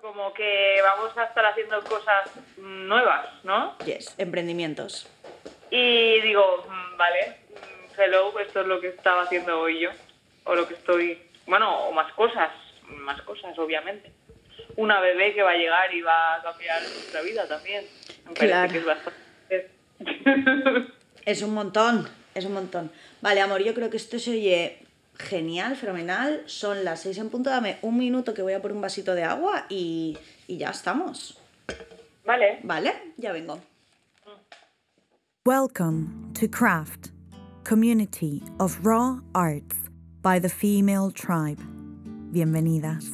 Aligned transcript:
como 0.00 0.32
que 0.34 0.78
vamos 0.82 1.16
a 1.16 1.24
estar 1.24 1.44
haciendo 1.46 1.82
cosas 1.84 2.30
nuevas, 2.56 3.26
¿no? 3.44 3.76
Yes, 3.84 4.14
emprendimientos. 4.18 5.08
Y 5.70 6.20
digo, 6.20 6.64
mm, 6.68 6.96
vale, 6.96 7.36
mm, 7.50 8.00
hello, 8.00 8.38
esto 8.40 8.60
es 8.60 8.66
lo 8.66 8.80
que 8.80 8.88
estaba 8.88 9.22
haciendo 9.22 9.60
hoy 9.60 9.80
yo. 9.80 9.90
O 10.44 10.54
lo 10.54 10.66
que 10.68 10.74
estoy. 10.74 11.22
Bueno, 11.46 11.86
o 11.88 11.92
más 11.92 12.12
cosas, 12.12 12.50
más 12.88 13.20
cosas, 13.22 13.58
obviamente. 13.58 14.12
Una 14.76 15.00
bebé 15.00 15.34
que 15.34 15.42
va 15.42 15.50
a 15.52 15.56
llegar 15.56 15.92
y 15.94 16.02
va 16.02 16.34
a 16.36 16.42
cambiar 16.42 16.80
nuestra 16.82 17.22
vida 17.22 17.48
también. 17.48 17.84
Me 18.26 18.34
parece 18.34 18.46
Claro. 18.46 18.72
que 18.72 18.78
es 18.78 18.84
bastante. 18.84 19.70
Es 21.24 21.42
un 21.42 21.54
montón, 21.54 22.08
es 22.34 22.44
un 22.44 22.52
montón. 22.52 22.92
Vale, 23.20 23.40
amor, 23.40 23.62
yo 23.62 23.74
creo 23.74 23.90
que 23.90 23.96
esto 23.96 24.18
se 24.18 24.30
oye 24.32 24.78
genial, 25.18 25.76
fenomenal. 25.76 26.42
Son 26.46 26.84
las 26.84 27.00
seis 27.00 27.18
en 27.18 27.30
punto, 27.30 27.50
dame 27.50 27.78
un 27.82 27.96
minuto 27.96 28.34
que 28.34 28.42
voy 28.42 28.52
a 28.52 28.62
por 28.62 28.72
un 28.72 28.80
vasito 28.80 29.14
de 29.14 29.24
agua 29.24 29.66
y, 29.68 30.16
y 30.46 30.58
ya 30.58 30.70
estamos. 30.70 31.38
vale. 32.24 32.60
¿Vale? 32.62 32.92
Ya 33.16 33.32
vengo. 33.32 33.60
Welcome 35.44 36.32
to 36.34 36.48
Craft, 36.48 37.10
community 37.64 38.42
of 38.58 38.78
raw 38.84 39.20
arts 39.32 39.76
by 40.20 40.40
the 40.40 40.48
female 40.48 41.12
tribe. 41.12 41.60
Bienvenidas. 42.32 43.04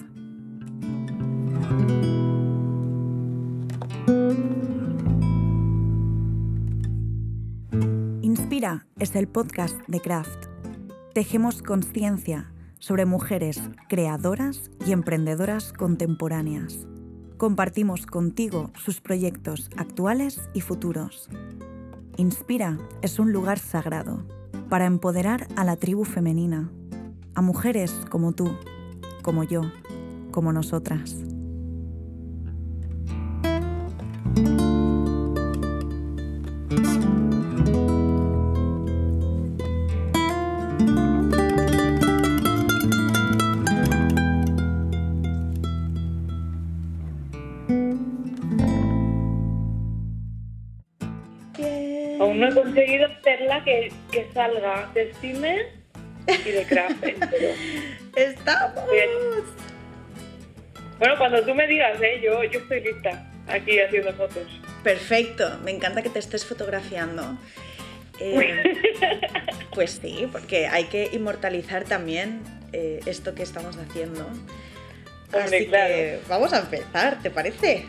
Inspira 8.23 8.87
es 8.99 9.15
el 9.15 9.29
podcast 9.29 9.77
de 9.89 10.01
Craft. 10.01 10.52
Tejemos 11.15 11.61
conciencia 11.61 12.51
sobre 12.79 13.05
mujeres 13.05 13.61
creadoras 13.87 14.71
y 14.87 14.93
emprendedoras 14.93 15.75
contemporáneas. 15.75 16.87
Compartimos 17.37 18.07
contigo 18.07 18.71
sus 18.83 19.03
proyectos 19.03 19.69
actuales 19.77 20.41
y 20.55 20.63
futuros. 20.63 21.29
Inspira 22.17 22.79
es 23.03 23.19
un 23.19 23.31
lugar 23.31 23.59
sagrado 23.59 24.27
para 24.71 24.87
empoderar 24.87 25.49
a 25.55 25.65
la 25.65 25.77
tribu 25.77 26.05
femenina, 26.05 26.73
a 27.35 27.43
mujeres 27.43 27.93
como 28.09 28.33
tú, 28.33 28.57
como 29.23 29.45
yo, 29.45 29.71
como 30.31 30.51
nosotras. 30.55 31.32
Salga 54.43 54.91
de 54.95 55.13
Steam 55.15 55.45
y 56.27 56.51
de 56.51 56.65
Craft. 56.65 56.97
pero- 57.03 57.55
¡Estamos! 58.17 58.85
Bueno, 60.99 61.15
cuando 61.19 61.43
tú 61.45 61.55
me 61.55 61.67
digas, 61.67 62.01
¿eh? 62.01 62.21
yo, 62.23 62.43
yo 62.45 62.61
estoy 62.61 62.81
lista 62.81 63.27
aquí 63.49 63.79
haciendo 63.81 64.13
fotos. 64.15 64.47
Perfecto, 64.85 65.59
me 65.65 65.71
encanta 65.71 66.03
que 66.03 66.11
te 66.11 66.19
estés 66.19 66.45
fotografiando. 66.45 67.39
Eh, 68.21 68.75
pues 69.75 69.99
sí, 70.03 70.29
porque 70.31 70.67
hay 70.67 70.85
que 70.85 71.09
inmortalizar 71.13 71.85
también 71.85 72.43
eh, 72.73 73.01
esto 73.07 73.35
que 73.35 73.43
estamos 73.43 73.77
haciendo. 73.77 74.27
Hombre, 75.33 75.57
Así 75.59 75.67
claro. 75.67 75.95
que 75.95 76.19
vamos 76.29 76.53
a 76.53 76.59
empezar, 76.59 77.23
¿te 77.23 77.31
parece? 77.31 77.87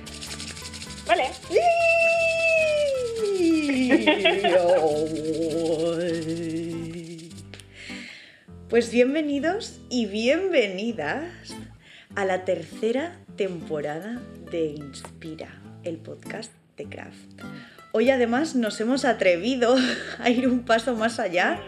Vale. 1.05 1.25
Pues 8.73 8.89
bienvenidos 8.89 9.79
y 9.91 10.07
bienvenidas 10.07 11.55
a 12.15 12.25
la 12.25 12.43
tercera 12.43 13.19
temporada 13.35 14.19
de 14.49 14.69
Inspira, 14.69 15.61
el 15.83 15.97
podcast 15.97 16.51
de 16.75 16.85
Craft. 16.85 17.43
Hoy 17.91 18.09
además 18.09 18.55
nos 18.55 18.81
hemos 18.81 19.05
atrevido 19.05 19.75
a 20.17 20.31
ir 20.31 20.47
un 20.47 20.65
paso 20.65 20.95
más 20.95 21.19
allá 21.19 21.61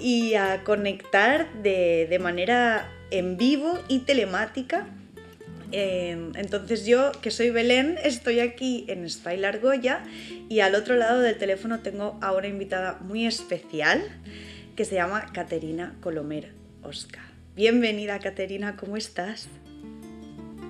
y 0.00 0.34
a 0.34 0.64
conectar 0.64 1.62
de, 1.62 2.08
de 2.10 2.18
manera 2.18 2.90
en 3.12 3.36
vivo 3.36 3.78
y 3.86 4.00
telemática 4.00 4.88
eh, 5.72 6.32
entonces 6.34 6.84
yo, 6.84 7.12
que 7.22 7.30
soy 7.30 7.50
Belén, 7.50 7.98
estoy 8.04 8.40
aquí 8.40 8.84
en 8.88 9.08
Spy 9.08 9.42
Argolla 9.42 10.04
y 10.50 10.60
al 10.60 10.74
otro 10.74 10.96
lado 10.96 11.20
del 11.20 11.38
teléfono 11.38 11.80
tengo 11.80 12.18
a 12.20 12.32
una 12.32 12.46
invitada 12.46 12.98
muy 13.00 13.26
especial 13.26 14.02
que 14.76 14.84
se 14.84 14.94
llama 14.94 15.26
Caterina 15.32 15.94
Colomer 16.00 16.52
Osca. 16.82 17.20
Bienvenida 17.54 18.18
Caterina, 18.18 18.76
¿cómo 18.76 18.96
estás? 18.96 19.48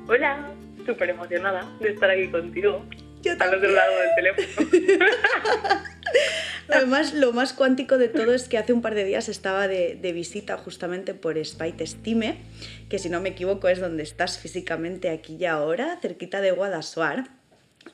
Hola. 0.08 0.50
Súper 0.84 1.10
emocionada 1.10 1.70
de 1.80 1.90
estar 1.90 2.10
aquí 2.10 2.28
contigo. 2.28 2.84
Yo 3.22 3.32
Al 3.38 3.54
otro 3.54 3.70
lado 3.70 3.92
del 4.00 4.10
teléfono. 4.16 4.70
Además, 6.68 7.14
lo 7.14 7.32
más 7.32 7.52
cuántico 7.52 7.98
de 7.98 8.08
todo 8.08 8.34
es 8.34 8.48
que 8.48 8.58
hace 8.58 8.72
un 8.72 8.82
par 8.82 8.96
de 8.96 9.04
días 9.04 9.28
estaba 9.28 9.68
de, 9.68 9.94
de 9.94 10.12
visita 10.12 10.56
justamente 10.56 11.14
por 11.14 11.42
Spy 11.44 11.72
Testime, 11.72 12.38
que 12.88 12.98
si 12.98 13.08
no 13.08 13.20
me 13.20 13.28
equivoco 13.28 13.68
es 13.68 13.78
donde 13.78 14.02
estás 14.02 14.38
físicamente 14.38 15.10
aquí 15.10 15.36
y 15.38 15.44
ahora, 15.44 15.98
cerquita 16.02 16.40
de 16.40 16.50
Guadassuar. 16.50 17.28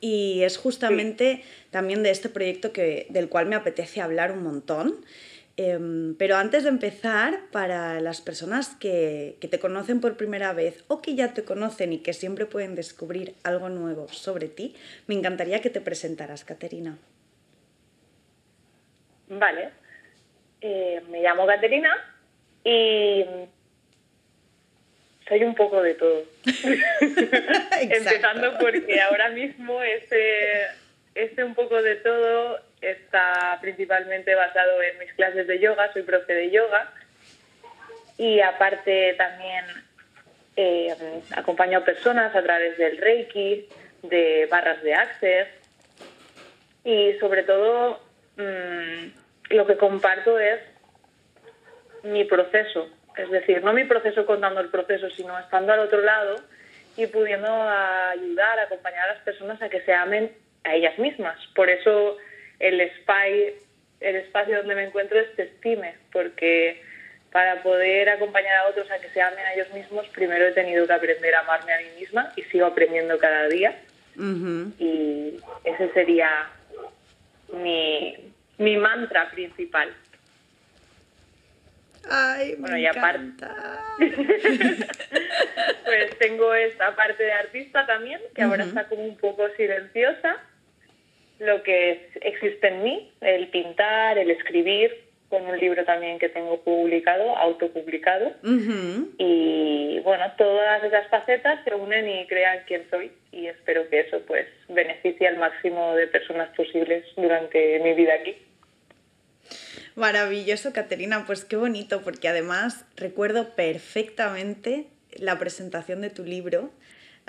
Y 0.00 0.42
es 0.42 0.56
justamente 0.56 1.42
también 1.70 2.02
de 2.02 2.10
este 2.10 2.28
proyecto 2.30 2.72
que, 2.72 3.06
del 3.10 3.28
cual 3.28 3.46
me 3.46 3.56
apetece 3.56 4.00
hablar 4.00 4.32
un 4.32 4.42
montón. 4.42 5.04
Em, 5.60 6.14
pero 6.14 6.36
antes 6.36 6.62
de 6.62 6.68
empezar, 6.68 7.40
para 7.50 8.00
las 8.00 8.20
personas 8.20 8.76
que, 8.76 9.34
que 9.40 9.48
te 9.48 9.58
conocen 9.58 10.00
por 10.00 10.16
primera 10.16 10.52
vez 10.52 10.84
o 10.86 11.02
que 11.02 11.16
ya 11.16 11.34
te 11.34 11.42
conocen 11.42 11.92
y 11.92 11.98
que 11.98 12.12
siempre 12.12 12.46
pueden 12.46 12.76
descubrir 12.76 13.34
algo 13.42 13.68
nuevo 13.68 14.06
sobre 14.06 14.46
ti, 14.46 14.76
me 15.08 15.16
encantaría 15.16 15.60
que 15.60 15.68
te 15.68 15.80
presentaras, 15.80 16.44
Caterina. 16.44 16.96
Vale. 19.28 19.70
Eh, 20.60 21.02
me 21.10 21.22
llamo 21.22 21.44
Caterina 21.44 21.90
y 22.62 23.24
soy 25.26 25.42
un 25.42 25.56
poco 25.56 25.82
de 25.82 25.94
todo. 25.94 26.22
Empezando 27.80 28.58
porque 28.60 29.00
ahora 29.00 29.30
mismo 29.30 29.82
este, 29.82 30.66
este 31.16 31.42
un 31.42 31.56
poco 31.56 31.82
de 31.82 31.96
todo 31.96 32.67
está 32.80 33.58
principalmente 33.60 34.34
basado 34.34 34.82
en 34.82 34.98
mis 34.98 35.12
clases 35.14 35.46
de 35.46 35.58
yoga, 35.58 35.92
soy 35.92 36.02
profe 36.02 36.34
de 36.34 36.50
yoga. 36.50 36.92
Y 38.16 38.40
aparte 38.40 39.14
también 39.16 39.64
eh, 40.56 41.22
acompaño 41.36 41.78
a 41.78 41.84
personas 41.84 42.34
a 42.34 42.42
través 42.42 42.76
del 42.78 42.98
Reiki, 42.98 43.68
de 44.02 44.46
barras 44.50 44.82
de 44.82 44.94
Access 44.94 45.48
y 46.84 47.12
sobre 47.20 47.42
todo 47.42 48.00
mm, 48.36 49.54
lo 49.54 49.66
que 49.66 49.76
comparto 49.76 50.38
es 50.38 50.60
mi 52.02 52.24
proceso, 52.24 52.88
es 53.16 53.30
decir, 53.30 53.62
no 53.62 53.72
mi 53.72 53.84
proceso 53.84 54.24
contando 54.24 54.60
el 54.60 54.68
proceso, 54.68 55.10
sino 55.10 55.38
estando 55.38 55.72
al 55.72 55.80
otro 55.80 56.00
lado 56.00 56.36
y 56.96 57.06
pudiendo 57.06 57.48
ayudar, 57.48 58.58
acompañar 58.60 59.08
a 59.08 59.14
las 59.14 59.22
personas 59.22 59.60
a 59.62 59.68
que 59.68 59.82
se 59.82 59.92
amen 59.92 60.32
a 60.64 60.74
ellas 60.74 60.98
mismas. 60.98 61.36
Por 61.54 61.68
eso 61.68 62.16
el 62.58 62.80
spy, 62.80 63.54
el 64.00 64.16
espacio 64.16 64.58
donde 64.58 64.74
me 64.74 64.84
encuentro 64.84 65.18
es 65.18 65.34
Testime, 65.36 65.94
porque 66.12 66.82
para 67.32 67.62
poder 67.62 68.08
acompañar 68.08 68.56
a 68.56 68.68
otros 68.68 68.90
a 68.90 68.98
que 68.98 69.10
se 69.10 69.20
amen 69.20 69.44
a 69.44 69.54
ellos 69.54 69.72
mismos, 69.72 70.06
primero 70.08 70.46
he 70.46 70.52
tenido 70.52 70.86
que 70.86 70.92
aprender 70.92 71.34
a 71.34 71.40
amarme 71.40 71.72
a 71.72 71.78
mí 71.78 72.00
misma 72.00 72.32
y 72.36 72.42
sigo 72.44 72.66
aprendiendo 72.66 73.18
cada 73.18 73.48
día. 73.48 73.78
Y 74.16 75.38
ese 75.64 75.92
sería 75.92 76.48
mi, 77.52 78.16
mi 78.56 78.76
mantra 78.76 79.30
principal. 79.30 79.94
Ay, 82.10 82.52
me 82.52 82.60
Bueno, 82.60 82.78
y 82.78 82.86
encanta. 82.86 83.84
Pues 85.84 86.18
tengo 86.18 86.52
esta 86.54 86.94
parte 86.96 87.22
de 87.22 87.32
artista 87.32 87.86
también, 87.86 88.20
que 88.34 88.42
ahora 88.42 88.64
está 88.64 88.84
como 88.88 89.04
un 89.04 89.16
poco 89.16 89.48
silenciosa. 89.56 90.36
Lo 91.38 91.62
que 91.62 92.10
existe 92.20 92.68
en 92.68 92.82
mí, 92.82 93.12
el 93.20 93.48
pintar, 93.48 94.18
el 94.18 94.30
escribir, 94.30 95.08
con 95.28 95.44
un 95.44 95.58
libro 95.58 95.84
también 95.84 96.18
que 96.18 96.28
tengo 96.28 96.60
publicado, 96.62 97.36
autopublicado. 97.36 98.32
Y 99.18 100.00
bueno, 100.00 100.24
todas 100.38 100.82
esas 100.82 101.08
facetas 101.08 101.62
se 101.64 101.74
unen 101.74 102.08
y 102.08 102.26
crean 102.26 102.60
quién 102.66 102.88
soy. 102.90 103.12
Y 103.30 103.46
espero 103.46 103.88
que 103.90 104.00
eso 104.00 104.22
pues 104.26 104.46
beneficie 104.68 105.28
al 105.28 105.36
máximo 105.38 105.94
de 105.94 106.06
personas 106.06 106.48
posibles 106.56 107.04
durante 107.16 107.78
mi 107.80 107.92
vida 107.92 108.14
aquí. 108.14 108.36
Maravilloso, 109.96 110.72
Caterina, 110.72 111.24
pues 111.26 111.44
qué 111.44 111.56
bonito, 111.56 112.02
porque 112.02 112.28
además 112.28 112.86
recuerdo 112.96 113.54
perfectamente 113.54 114.86
la 115.18 115.38
presentación 115.38 116.00
de 116.00 116.10
tu 116.10 116.24
libro 116.24 116.70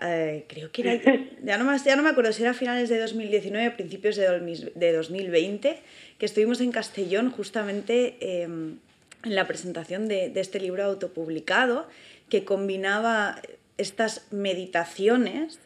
eh, 0.01 0.45
creo 0.47 0.71
que 0.71 0.81
era, 0.81 1.17
ya 1.43 1.57
no, 1.57 1.65
más, 1.65 1.83
ya 1.83 1.95
no 1.95 2.03
me 2.03 2.09
acuerdo 2.09 2.31
si 2.33 2.43
era 2.43 2.53
finales 2.53 2.89
de 2.89 2.99
2019, 2.99 3.71
principios 3.71 4.15
de, 4.15 4.71
de 4.75 4.93
2020, 4.93 5.79
que 6.17 6.25
estuvimos 6.25 6.61
en 6.61 6.71
Castellón 6.71 7.31
justamente 7.31 8.17
em, 8.21 8.77
en 9.23 9.35
la 9.35 9.47
presentación 9.47 10.07
de, 10.07 10.29
de 10.29 10.39
este 10.39 10.59
libro 10.59 10.83
autopublicado 10.83 11.87
que 12.29 12.45
combinaba 12.45 13.41
estas 13.77 14.27
meditaciones 14.31 15.59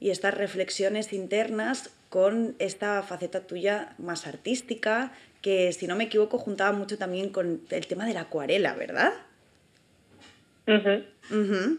y 0.00 0.10
estas 0.10 0.34
reflexiones 0.34 1.12
internas 1.12 1.90
con 2.08 2.54
esta 2.58 3.02
faceta 3.02 3.40
tuya 3.40 3.94
más 3.98 4.26
artística, 4.26 5.12
que 5.42 5.72
si 5.72 5.86
no 5.86 5.96
me 5.96 6.04
equivoco 6.04 6.38
juntaba 6.38 6.72
mucho 6.72 6.98
también 6.98 7.30
con 7.30 7.60
el 7.70 7.86
tema 7.86 8.06
de 8.06 8.14
la 8.14 8.22
acuarela, 8.22 8.74
¿verdad? 8.74 9.12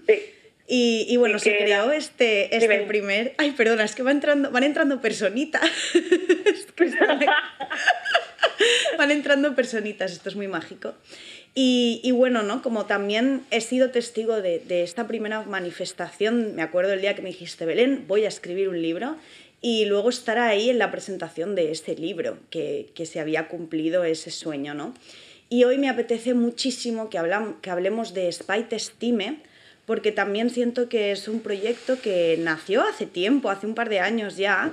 Sí. 0.07 0.19
Y, 0.71 1.17
bueno, 1.17 1.39
se 1.39 1.57
creó 1.57 1.91
este, 1.91 2.55
este 2.55 2.81
primer... 2.81 3.33
Ay, 3.37 3.53
perdona, 3.53 3.85
es 3.85 3.95
que 3.95 4.03
van 4.03 4.17
entrando, 4.17 4.51
van 4.51 4.63
entrando 4.63 5.01
personitas. 5.01 5.67
van 8.97 9.09
entrando 9.09 9.55
personitas, 9.55 10.11
esto 10.11 10.29
es 10.29 10.35
muy 10.35 10.47
mágico. 10.47 10.93
Y, 11.55 12.11
bueno, 12.11 12.43
¿no? 12.43 12.61
Como 12.61 12.85
también 12.85 13.41
he 13.49 13.61
sido 13.61 13.89
testigo 13.89 14.43
de, 14.43 14.59
de, 14.59 14.83
esta 14.83 15.07
primera 15.07 15.41
manifestación, 15.41 16.53
me 16.55 16.61
acuerdo 16.61 16.93
el 16.93 17.01
día 17.01 17.15
que 17.15 17.23
me 17.23 17.29
dijiste, 17.29 17.65
Belén, 17.65 18.05
voy 18.07 18.25
a 18.25 18.27
escribir 18.27 18.69
un 18.69 18.79
libro, 18.79 19.17
y 19.61 19.85
luego 19.85 20.09
estar 20.09 20.37
ahí 20.37 20.69
en 20.69 20.77
la 20.77 20.91
presentación 20.91 21.55
de 21.55 21.71
este 21.71 21.95
libro, 21.95 22.37
que, 22.51 22.91
que 22.93 23.07
se 23.07 23.19
había 23.19 23.47
cumplido 23.47 24.03
ese 24.03 24.29
sueño, 24.29 24.75
¿no? 24.75 24.93
Y 25.49 25.63
hoy 25.63 25.79
me 25.79 25.89
apetece 25.89 26.35
muchísimo 26.35 27.09
que, 27.09 27.17
hablam, 27.17 27.59
que 27.59 27.71
hablemos 27.71 28.13
de 28.13 28.31
Spite 28.31 28.75
Estime, 28.75 29.41
porque 29.89 30.11
también 30.11 30.51
siento 30.51 30.87
que 30.87 31.11
es 31.11 31.27
un 31.27 31.41
proyecto 31.41 31.99
que 31.99 32.37
nació 32.37 32.83
hace 32.83 33.07
tiempo, 33.07 33.49
hace 33.49 33.65
un 33.65 33.73
par 33.73 33.89
de 33.89 33.99
años 33.99 34.37
ya, 34.37 34.71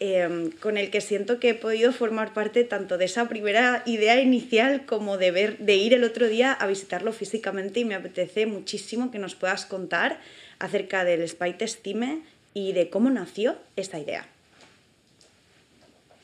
em, 0.00 0.52
con 0.52 0.78
el 0.78 0.90
que 0.90 1.02
siento 1.02 1.38
que 1.38 1.50
he 1.50 1.54
podido 1.54 1.92
formar 1.92 2.32
parte 2.32 2.64
tanto 2.64 2.96
de 2.96 3.04
esa 3.04 3.28
primera 3.28 3.82
idea 3.84 4.18
inicial 4.22 4.86
como 4.86 5.18
de, 5.18 5.32
ver, 5.32 5.58
de 5.58 5.74
ir 5.74 5.92
el 5.92 6.02
otro 6.02 6.28
día 6.28 6.50
a 6.50 6.66
visitarlo 6.66 7.12
físicamente 7.12 7.80
y 7.80 7.84
me 7.84 7.94
apetece 7.94 8.46
muchísimo 8.46 9.10
que 9.10 9.18
nos 9.18 9.34
puedas 9.34 9.66
contar 9.66 10.18
acerca 10.58 11.04
del 11.04 11.28
Spite 11.28 11.62
Estime 11.62 12.22
y 12.54 12.72
de 12.72 12.88
cómo 12.88 13.10
nació 13.10 13.58
esta 13.76 13.98
idea. 13.98 14.26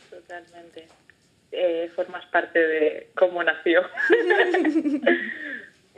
Totalmente. 0.09 0.89
Eh, 1.53 1.91
formas 1.95 2.25
parte 2.25 2.59
de 2.59 3.09
cómo 3.15 3.45
nació. 3.45 3.83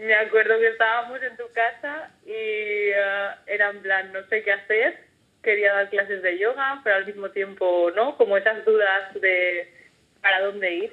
me 0.02 0.14
acuerdo 0.14 0.58
que 0.58 0.68
estábamos 0.68 1.22
en 1.22 1.36
tu 1.36 1.44
casa 1.52 2.10
y 2.26 2.90
uh, 2.90 3.34
era 3.46 3.70
en 3.70 3.82
plan, 3.82 4.12
no 4.12 4.26
sé 4.26 4.42
qué 4.42 4.52
hacer, 4.52 4.98
quería 5.42 5.74
dar 5.74 5.90
clases 5.90 6.22
de 6.22 6.38
yoga, 6.38 6.80
pero 6.82 6.96
al 6.96 7.06
mismo 7.06 7.30
tiempo 7.30 7.90
no, 7.94 8.16
como 8.16 8.36
esas 8.36 8.64
dudas 8.64 9.14
de 9.14 9.72
para 10.20 10.40
dónde 10.40 10.74
ir. 10.74 10.92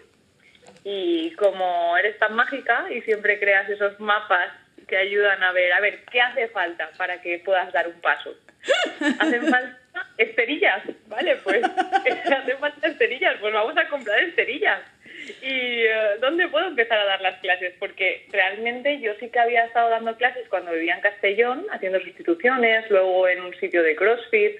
Y 0.83 1.31
como 1.35 1.97
eres 1.97 2.17
tan 2.19 2.35
mágica 2.35 2.85
y 2.91 3.01
siempre 3.01 3.39
creas 3.39 3.69
esos 3.69 4.00
mapas 4.00 4.51
que 4.88 4.97
ayudan 4.97 5.41
a 5.44 5.51
ver, 5.51 5.73
a 5.73 5.79
ver, 5.79 6.03
¿qué 6.12 6.21
hace 6.21 6.47
falta 6.50 6.89
para 6.97 7.21
que 7.21 7.39
puedas 7.39 7.71
dar 7.73 7.88
un 7.88 8.00
paso? 8.01 8.35
Hacen 9.19 9.47
falta 9.47 9.79
esterillas, 10.17 10.83
¿vale? 11.07 11.38
Pues 11.38 11.63
hacen 12.33 12.57
falta 12.59 12.88
esterillas, 12.88 13.38
pues 13.39 13.53
vamos 13.53 13.75
a 13.77 13.88
comprar 13.89 14.19
esterillas. 14.19 14.81
¿Y 15.41 15.85
eh, 15.85 16.17
dónde 16.19 16.47
puedo 16.47 16.67
empezar 16.67 16.99
a 16.99 17.05
dar 17.05 17.21
las 17.21 17.39
clases? 17.39 17.73
Porque 17.79 18.25
realmente 18.31 18.99
yo 18.99 19.13
sí 19.19 19.29
que 19.29 19.39
había 19.39 19.65
estado 19.65 19.89
dando 19.89 20.15
clases 20.17 20.47
cuando 20.49 20.71
vivía 20.71 20.95
en 20.95 21.01
Castellón, 21.01 21.65
haciendo 21.71 21.99
sustituciones, 21.99 22.89
luego 22.89 23.27
en 23.27 23.41
un 23.41 23.53
sitio 23.55 23.83
de 23.83 23.95
CrossFit 23.95 24.59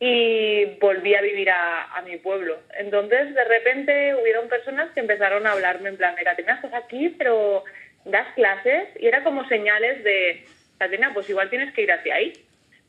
y 0.00 0.64
volví 0.80 1.14
a 1.14 1.22
vivir 1.22 1.50
a, 1.50 2.02
mi 2.04 2.18
pueblo. 2.18 2.58
Entonces, 2.76 3.34
de 3.34 3.44
repente, 3.44 4.14
hubieron 4.14 4.48
personas 4.48 4.90
que 4.92 5.00
empezaron 5.00 5.46
a 5.46 5.52
hablarme 5.52 5.88
en 5.88 5.96
plan, 5.96 6.14
mira, 6.18 6.32
Tatiana, 6.32 6.60
estás 6.62 6.74
aquí, 6.74 7.08
pero 7.16 7.64
das 8.04 8.26
clases 8.34 8.88
y 8.98 9.06
era 9.06 9.24
como 9.24 9.48
señales 9.48 10.04
de, 10.04 10.44
Tatiana, 10.76 11.14
pues 11.14 11.30
igual 11.30 11.48
tienes 11.48 11.72
que 11.72 11.82
ir 11.82 11.92
hacia 11.92 12.16
ahí, 12.16 12.32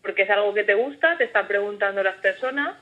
porque 0.02 0.24
es 0.24 0.30
algo 0.30 0.54
que 0.54 0.66
te 0.66 0.74
gusta, 0.74 1.18
te 1.18 1.24
están 1.24 1.48
preguntando 1.48 2.04
las 2.04 2.18
personas 2.18 2.76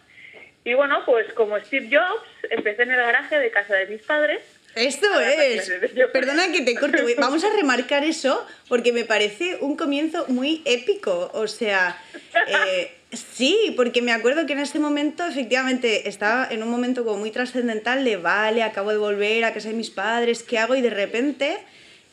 y 0.65 0.73
bueno, 0.73 1.03
pues 1.05 1.31
como 1.33 1.59
Steve 1.59 1.89
Jobs, 1.91 2.23
empecé 2.49 2.83
en 2.83 2.91
el 2.91 2.97
garaje 2.97 3.37
de 3.37 3.51
casa 3.51 3.75
de 3.75 3.87
mis 3.87 4.01
padres. 4.01 4.41
Esto 4.75 5.19
es. 5.19 5.71
Perdona 6.11 6.51
que 6.51 6.61
te 6.61 6.75
corte. 6.75 7.03
Vamos 7.19 7.43
a 7.43 7.53
remarcar 7.55 8.03
eso 8.03 8.45
porque 8.67 8.91
me 8.91 9.05
parece 9.05 9.57
un 9.61 9.75
comienzo 9.75 10.25
muy 10.29 10.63
épico. 10.65 11.29
O 11.33 11.47
sea, 11.47 12.01
eh, 12.47 12.91
sí, 13.11 13.73
porque 13.75 14.01
me 14.01 14.13
acuerdo 14.13 14.47
que 14.47 14.53
en 14.53 14.59
ese 14.59 14.79
momento 14.79 15.25
efectivamente 15.27 16.07
estaba 16.09 16.47
en 16.49 16.63
un 16.63 16.69
momento 16.69 17.05
como 17.05 17.17
muy 17.17 17.29
trascendental 17.29 18.03
de, 18.03 18.17
vale, 18.17 18.63
acabo 18.63 18.89
de 18.89 18.97
volver 18.97 19.43
a 19.45 19.53
casa 19.53 19.69
de 19.69 19.75
mis 19.75 19.91
padres, 19.91 20.41
¿qué 20.41 20.57
hago? 20.57 20.75
Y 20.75 20.81
de 20.81 20.89
repente 20.89 21.57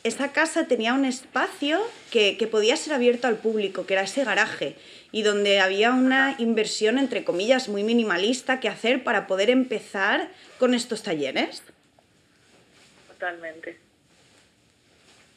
esa 0.03 0.31
casa 0.31 0.67
tenía 0.67 0.93
un 0.93 1.05
espacio 1.05 1.81
que, 2.11 2.37
que 2.37 2.47
podía 2.47 2.75
ser 2.75 2.93
abierto 2.93 3.27
al 3.27 3.37
público, 3.37 3.85
que 3.85 3.93
era 3.93 4.03
ese 4.03 4.23
garaje 4.23 4.75
y 5.11 5.23
donde 5.23 5.59
había 5.59 5.91
una 5.91 6.35
inversión, 6.37 6.97
entre 6.97 7.23
comillas, 7.23 7.67
muy 7.67 7.83
minimalista 7.83 8.59
que 8.59 8.69
hacer 8.69 9.03
para 9.03 9.27
poder 9.27 9.49
empezar 9.49 10.29
con 10.57 10.73
estos 10.73 11.03
talleres. 11.03 11.63
Totalmente. 13.07 13.77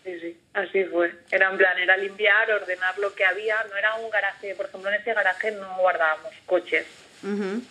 Sí, 0.04 0.20
sí, 0.20 0.36
así 0.52 0.84
fue. 0.84 1.14
Era 1.30 1.50
en 1.50 1.56
plan, 1.56 1.78
era 1.78 1.96
limpiar, 1.96 2.50
ordenar 2.50 2.98
lo 2.98 3.14
que 3.14 3.24
había. 3.24 3.56
No 3.70 3.76
era 3.76 3.94
un 3.94 4.10
garaje, 4.10 4.54
por 4.54 4.66
ejemplo, 4.66 4.90
en 4.90 5.00
ese 5.00 5.14
garaje 5.14 5.50
no 5.52 5.78
guardábamos 5.78 6.32
coches. 6.46 6.86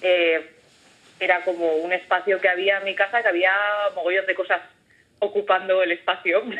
Eh, 0.02 0.50
era 1.20 1.44
como 1.44 1.76
un 1.76 1.94
espacio 1.94 2.42
que 2.42 2.50
había 2.50 2.80
en 2.80 2.86
mi 2.86 2.96
casa 2.96 3.22
que 3.22 3.28
había 3.28 3.54
mogollón 3.96 4.26
de 4.26 4.34
cosas 4.34 4.62
ocupando 5.24 5.81
el 5.84 5.92
espacio. 5.92 6.44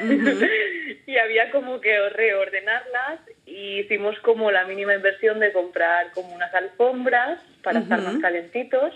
Y 1.06 1.18
había 1.18 1.52
como 1.52 1.82
que 1.82 2.10
reordenarlas 2.10 3.20
y 3.46 3.80
hicimos 3.80 4.18
como 4.20 4.52
la 4.52 4.64
mínima 4.64 4.96
inversión 4.96 5.40
de 5.40 5.52
comprar 5.52 6.12
como 6.12 6.34
unas 6.34 6.54
alfombras 6.54 7.40
para 7.62 7.80
estar 7.80 8.02
más 8.02 8.18
calentitos. 8.20 8.94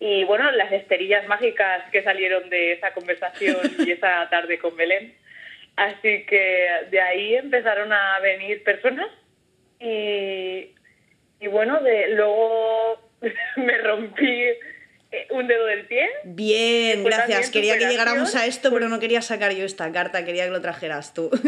Y 0.00 0.24
bueno, 0.24 0.50
las 0.52 0.72
esterillas 0.72 1.28
mágicas 1.28 1.84
que 1.92 2.02
salieron 2.02 2.48
de 2.48 2.72
esa 2.72 2.92
conversación 2.92 3.58
y 3.86 3.90
esa 3.90 4.26
tarde 4.30 4.58
con 4.58 4.74
Belén. 4.74 5.14
Así 5.76 6.24
que 6.24 6.68
de 6.90 7.00
ahí 7.00 7.34
empezaron 7.34 7.92
a 7.92 8.18
venir 8.20 8.64
personas 8.64 9.10
y, 9.78 10.74
y 11.40 11.46
bueno, 11.48 11.80
de, 11.82 12.14
luego 12.14 13.00
me 13.56 13.78
rompí 13.78 14.44
un 15.30 15.46
dedo 15.46 15.66
del 15.66 15.86
pie. 15.86 16.08
Bien, 16.24 17.04
gracias. 17.04 17.50
Quería 17.50 17.78
que 17.78 17.86
llegáramos 17.86 18.34
a 18.34 18.46
esto, 18.46 18.72
pero 18.72 18.88
no 18.88 18.98
quería 19.00 19.22
sacar 19.22 19.52
yo 19.52 19.64
esta 19.64 19.90
carta, 19.92 20.24
quería 20.24 20.44
que 20.44 20.50
lo 20.50 20.60
trajeras 20.60 21.14
tú. 21.14 21.30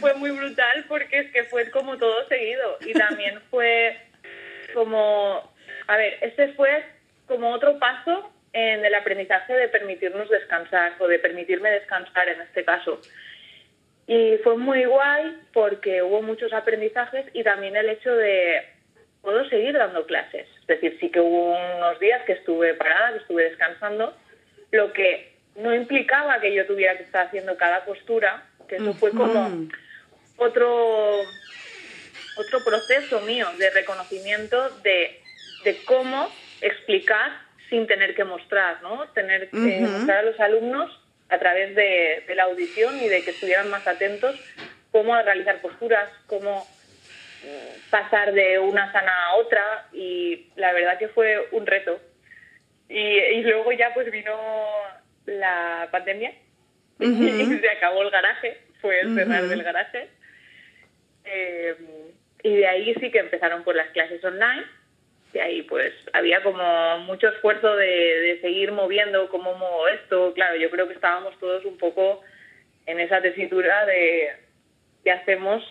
fue 0.00 0.14
muy 0.14 0.30
brutal 0.30 0.84
porque 0.88 1.18
es 1.18 1.30
que 1.32 1.44
fue 1.44 1.70
como 1.70 1.96
todo 1.96 2.26
seguido 2.28 2.78
y 2.80 2.92
también 2.92 3.40
fue 3.50 3.96
como, 4.74 5.52
a 5.86 5.96
ver, 5.96 6.18
ese 6.20 6.48
fue 6.54 6.84
como 7.26 7.50
otro 7.50 7.78
paso 7.78 8.32
en 8.52 8.84
el 8.84 8.94
aprendizaje 8.94 9.54
de 9.54 9.68
permitirnos 9.68 10.28
descansar 10.28 10.94
o 10.98 11.08
de 11.08 11.18
permitirme 11.18 11.70
descansar 11.70 12.28
en 12.28 12.40
este 12.42 12.64
caso. 12.64 13.00
Y 14.06 14.36
fue 14.42 14.56
muy 14.58 14.84
guay 14.84 15.38
porque 15.52 16.02
hubo 16.02 16.20
muchos 16.22 16.52
aprendizajes 16.52 17.26
y 17.32 17.44
también 17.44 17.76
el 17.76 17.88
hecho 17.88 18.14
de 18.14 18.71
puedo 19.22 19.48
seguir 19.48 19.72
dando 19.72 20.04
clases. 20.06 20.46
Es 20.60 20.66
decir, 20.66 20.98
sí 21.00 21.08
que 21.10 21.20
hubo 21.20 21.52
unos 21.76 21.98
días 22.00 22.22
que 22.26 22.32
estuve 22.32 22.74
parada, 22.74 23.12
que 23.12 23.18
estuve 23.18 23.44
descansando, 23.44 24.14
lo 24.72 24.92
que 24.92 25.32
no 25.56 25.74
implicaba 25.74 26.40
que 26.40 26.54
yo 26.54 26.66
tuviera 26.66 26.96
que 26.96 27.04
estar 27.04 27.26
haciendo 27.26 27.56
cada 27.56 27.84
postura, 27.84 28.44
que 28.68 28.76
eso 28.76 28.94
fue 28.94 29.10
como 29.10 29.68
otro, 30.36 31.20
otro 32.36 32.64
proceso 32.64 33.20
mío 33.22 33.46
de 33.58 33.70
reconocimiento 33.70 34.70
de, 34.82 35.18
cómo 35.84 36.28
explicar 36.60 37.30
sin 37.68 37.86
tener 37.86 38.14
que 38.14 38.24
mostrar, 38.24 38.82
¿no? 38.82 39.08
Tener 39.10 39.48
que 39.50 39.80
mostrar 39.80 40.18
a 40.18 40.22
los 40.22 40.40
alumnos 40.40 40.90
a 41.28 41.38
través 41.38 41.74
de, 41.74 42.24
de 42.26 42.34
la 42.34 42.44
audición 42.44 42.98
y 43.00 43.08
de 43.08 43.22
que 43.22 43.30
estuvieran 43.30 43.70
más 43.70 43.86
atentos 43.86 44.38
cómo 44.90 45.14
realizar 45.22 45.60
posturas, 45.62 46.10
cómo 46.26 46.66
pasar 47.90 48.32
de 48.32 48.58
una 48.58 48.90
sana 48.92 49.26
a 49.26 49.34
otra 49.36 49.88
y 49.92 50.48
la 50.56 50.72
verdad 50.72 50.98
que 50.98 51.08
fue 51.08 51.48
un 51.52 51.66
reto. 51.66 52.00
Y, 52.88 53.42
luego 53.42 53.72
ya 53.72 53.92
pues 53.94 54.10
vino 54.10 54.36
la 55.26 55.88
pandemia 55.90 56.32
y 56.98 57.04
se 57.60 57.70
acabó 57.70 58.02
el 58.02 58.10
garaje, 58.10 58.58
fue 58.80 59.00
el 59.00 59.14
cerrar 59.14 59.44
del 59.44 59.62
garaje. 59.62 60.08
Eh, 61.24 61.74
y 62.42 62.56
de 62.56 62.66
ahí 62.66 62.94
sí 63.00 63.10
que 63.10 63.20
empezaron 63.20 63.64
por 63.64 63.76
las 63.76 63.88
clases 63.90 64.22
online. 64.24 64.64
Y 65.32 65.38
ahí 65.38 65.62
pues 65.62 65.94
había 66.12 66.42
como 66.42 66.98
mucho 66.98 67.28
esfuerzo 67.28 67.74
de, 67.76 67.86
de 67.86 68.40
seguir 68.42 68.72
moviendo 68.72 69.28
cómo 69.30 69.54
muevo 69.54 69.88
esto. 69.88 70.34
Claro, 70.34 70.56
yo 70.56 70.70
creo 70.70 70.86
que 70.86 70.94
estábamos 70.94 71.38
todos 71.38 71.64
un 71.64 71.78
poco 71.78 72.22
en 72.84 73.00
esa 73.00 73.22
tesitura 73.22 73.86
de 73.86 74.36
qué 75.02 75.12
hacemos 75.12 75.64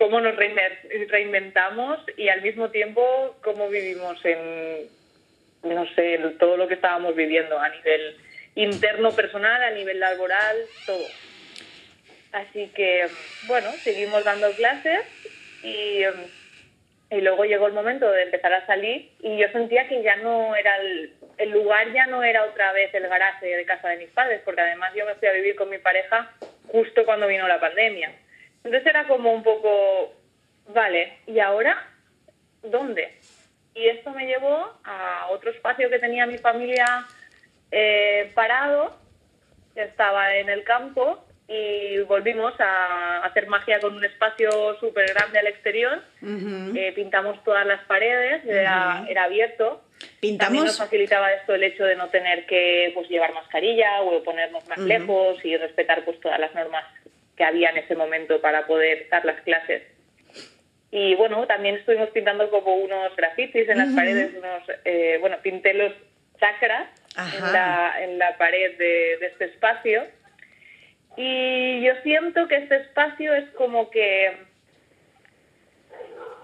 cómo 0.00 0.18
nos 0.18 0.34
reinventamos 0.34 2.00
y 2.16 2.30
al 2.30 2.40
mismo 2.40 2.70
tiempo 2.70 3.36
cómo 3.42 3.68
vivimos 3.68 4.18
en, 4.24 4.88
no 5.62 5.86
sé, 5.94 6.18
todo 6.38 6.56
lo 6.56 6.66
que 6.68 6.74
estábamos 6.74 7.14
viviendo 7.14 7.60
a 7.60 7.68
nivel 7.68 8.16
interno 8.54 9.14
personal, 9.14 9.62
a 9.62 9.72
nivel 9.72 10.00
laboral, 10.00 10.56
todo. 10.86 11.06
Así 12.32 12.68
que, 12.74 13.08
bueno, 13.46 13.70
seguimos 13.72 14.24
dando 14.24 14.50
clases 14.52 15.02
y, 15.62 16.00
y 17.10 17.20
luego 17.20 17.44
llegó 17.44 17.66
el 17.66 17.74
momento 17.74 18.10
de 18.10 18.22
empezar 18.22 18.54
a 18.54 18.64
salir 18.64 19.10
y 19.20 19.36
yo 19.36 19.48
sentía 19.52 19.86
que 19.86 20.02
ya 20.02 20.16
no 20.16 20.56
era 20.56 20.78
el, 20.78 21.12
el 21.36 21.50
lugar, 21.50 21.92
ya 21.92 22.06
no 22.06 22.22
era 22.22 22.44
otra 22.44 22.72
vez 22.72 22.94
el 22.94 23.06
garaje 23.06 23.54
de 23.54 23.66
casa 23.66 23.90
de 23.90 23.98
mis 23.98 24.08
padres, 24.08 24.40
porque 24.46 24.62
además 24.62 24.94
yo 24.96 25.04
me 25.04 25.16
fui 25.16 25.28
a 25.28 25.32
vivir 25.32 25.56
con 25.56 25.68
mi 25.68 25.76
pareja 25.76 26.32
justo 26.68 27.04
cuando 27.04 27.26
vino 27.26 27.46
la 27.46 27.60
pandemia. 27.60 28.10
Entonces 28.64 28.86
era 28.86 29.06
como 29.06 29.32
un 29.32 29.42
poco, 29.42 30.14
vale, 30.68 31.18
¿y 31.26 31.38
ahora 31.40 31.88
dónde? 32.62 33.18
Y 33.74 33.86
esto 33.86 34.10
me 34.10 34.26
llevó 34.26 34.78
a 34.84 35.28
otro 35.30 35.50
espacio 35.50 35.88
que 35.88 35.98
tenía 35.98 36.26
mi 36.26 36.38
familia 36.38 37.06
eh, 37.70 38.30
parado, 38.34 38.96
que 39.74 39.82
estaba 39.82 40.34
en 40.34 40.50
el 40.50 40.64
campo, 40.64 41.24
y 41.48 41.98
volvimos 42.02 42.54
a 42.60 43.24
hacer 43.24 43.48
magia 43.48 43.80
con 43.80 43.94
un 43.94 44.04
espacio 44.04 44.78
súper 44.78 45.12
grande 45.12 45.38
al 45.38 45.48
exterior. 45.48 46.00
Eh, 46.22 46.92
pintamos 46.94 47.42
todas 47.42 47.66
las 47.66 47.82
paredes, 47.86 48.44
era, 48.44 49.04
era 49.08 49.24
abierto. 49.24 49.82
Pintamos. 50.20 50.46
También 50.46 50.64
nos 50.66 50.78
facilitaba 50.78 51.32
esto 51.32 51.54
el 51.54 51.64
hecho 51.64 51.84
de 51.84 51.96
no 51.96 52.08
tener 52.08 52.46
que 52.46 52.92
pues, 52.94 53.08
llevar 53.08 53.34
mascarilla 53.34 54.00
o 54.02 54.22
ponernos 54.22 54.66
más 54.68 54.78
lejos 54.78 55.44
y 55.44 55.56
respetar 55.56 56.04
pues, 56.04 56.20
todas 56.20 56.38
las 56.38 56.54
normas 56.54 56.84
que 57.36 57.44
había 57.44 57.70
en 57.70 57.78
ese 57.78 57.94
momento 57.94 58.40
para 58.40 58.66
poder 58.66 59.08
dar 59.10 59.24
las 59.24 59.40
clases. 59.42 59.82
Y 60.90 61.14
bueno, 61.14 61.46
también 61.46 61.76
estuvimos 61.76 62.10
pintando 62.10 62.50
como 62.50 62.74
unos 62.74 63.14
grafitis 63.16 63.68
en 63.68 63.78
las 63.78 63.90
paredes, 63.94 64.34
unos, 64.36 64.62
eh, 64.84 65.18
bueno, 65.20 65.36
pinté 65.40 65.72
los 65.74 65.92
chakras 66.40 66.88
en 67.16 67.52
la, 67.52 67.94
en 68.02 68.18
la, 68.18 68.36
pared 68.38 68.76
de, 68.76 69.18
de 69.18 69.26
este 69.26 69.44
espacio 69.46 70.04
y 71.16 71.82
yo 71.82 71.92
siento 72.02 72.48
que 72.48 72.56
este 72.56 72.76
espacio 72.76 73.34
es 73.34 73.48
como 73.50 73.90
que 73.90 74.36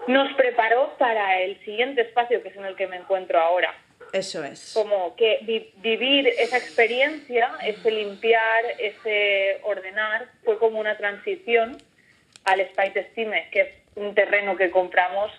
nos 0.07 0.33
preparó 0.35 0.97
para 0.97 1.39
el 1.39 1.59
siguiente 1.65 2.01
espacio 2.01 2.41
que 2.41 2.49
es 2.49 2.55
en 2.55 2.65
el 2.65 2.75
que 2.75 2.87
me 2.87 2.97
encuentro 2.97 3.39
ahora. 3.39 3.73
Eso 4.17 4.43
es. 4.43 4.73
Como 4.73 5.15
que 5.15 5.39
vivir 5.77 6.27
esa 6.27 6.57
experiencia, 6.57 7.51
ese 7.63 7.91
limpiar, 7.91 8.63
ese 8.79 9.59
ordenar, 9.63 10.27
fue 10.43 10.57
como 10.57 10.79
una 10.79 10.97
transición 10.97 11.77
al 12.45 12.61
Spite 12.61 12.99
Estime, 12.99 13.47
que 13.51 13.61
es 13.61 13.69
un 13.95 14.15
terreno 14.15 14.55
que 14.55 14.71
compramos 14.71 15.31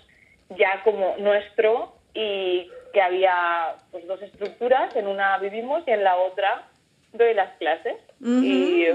ya 0.51 0.83
como 0.85 1.17
nuestro 1.19 1.97
y 2.15 2.71
que 2.93 3.03
había 3.03 3.75
pues, 3.91 4.07
dos 4.07 4.23
estructuras, 4.23 4.95
en 4.95 5.09
una 5.09 5.39
vivimos 5.39 5.83
y 5.87 5.91
en 5.91 6.05
la 6.05 6.17
otra 6.17 6.69
doy 7.13 7.35
las 7.35 7.57
clases. 7.59 7.97
Y, 8.21 8.87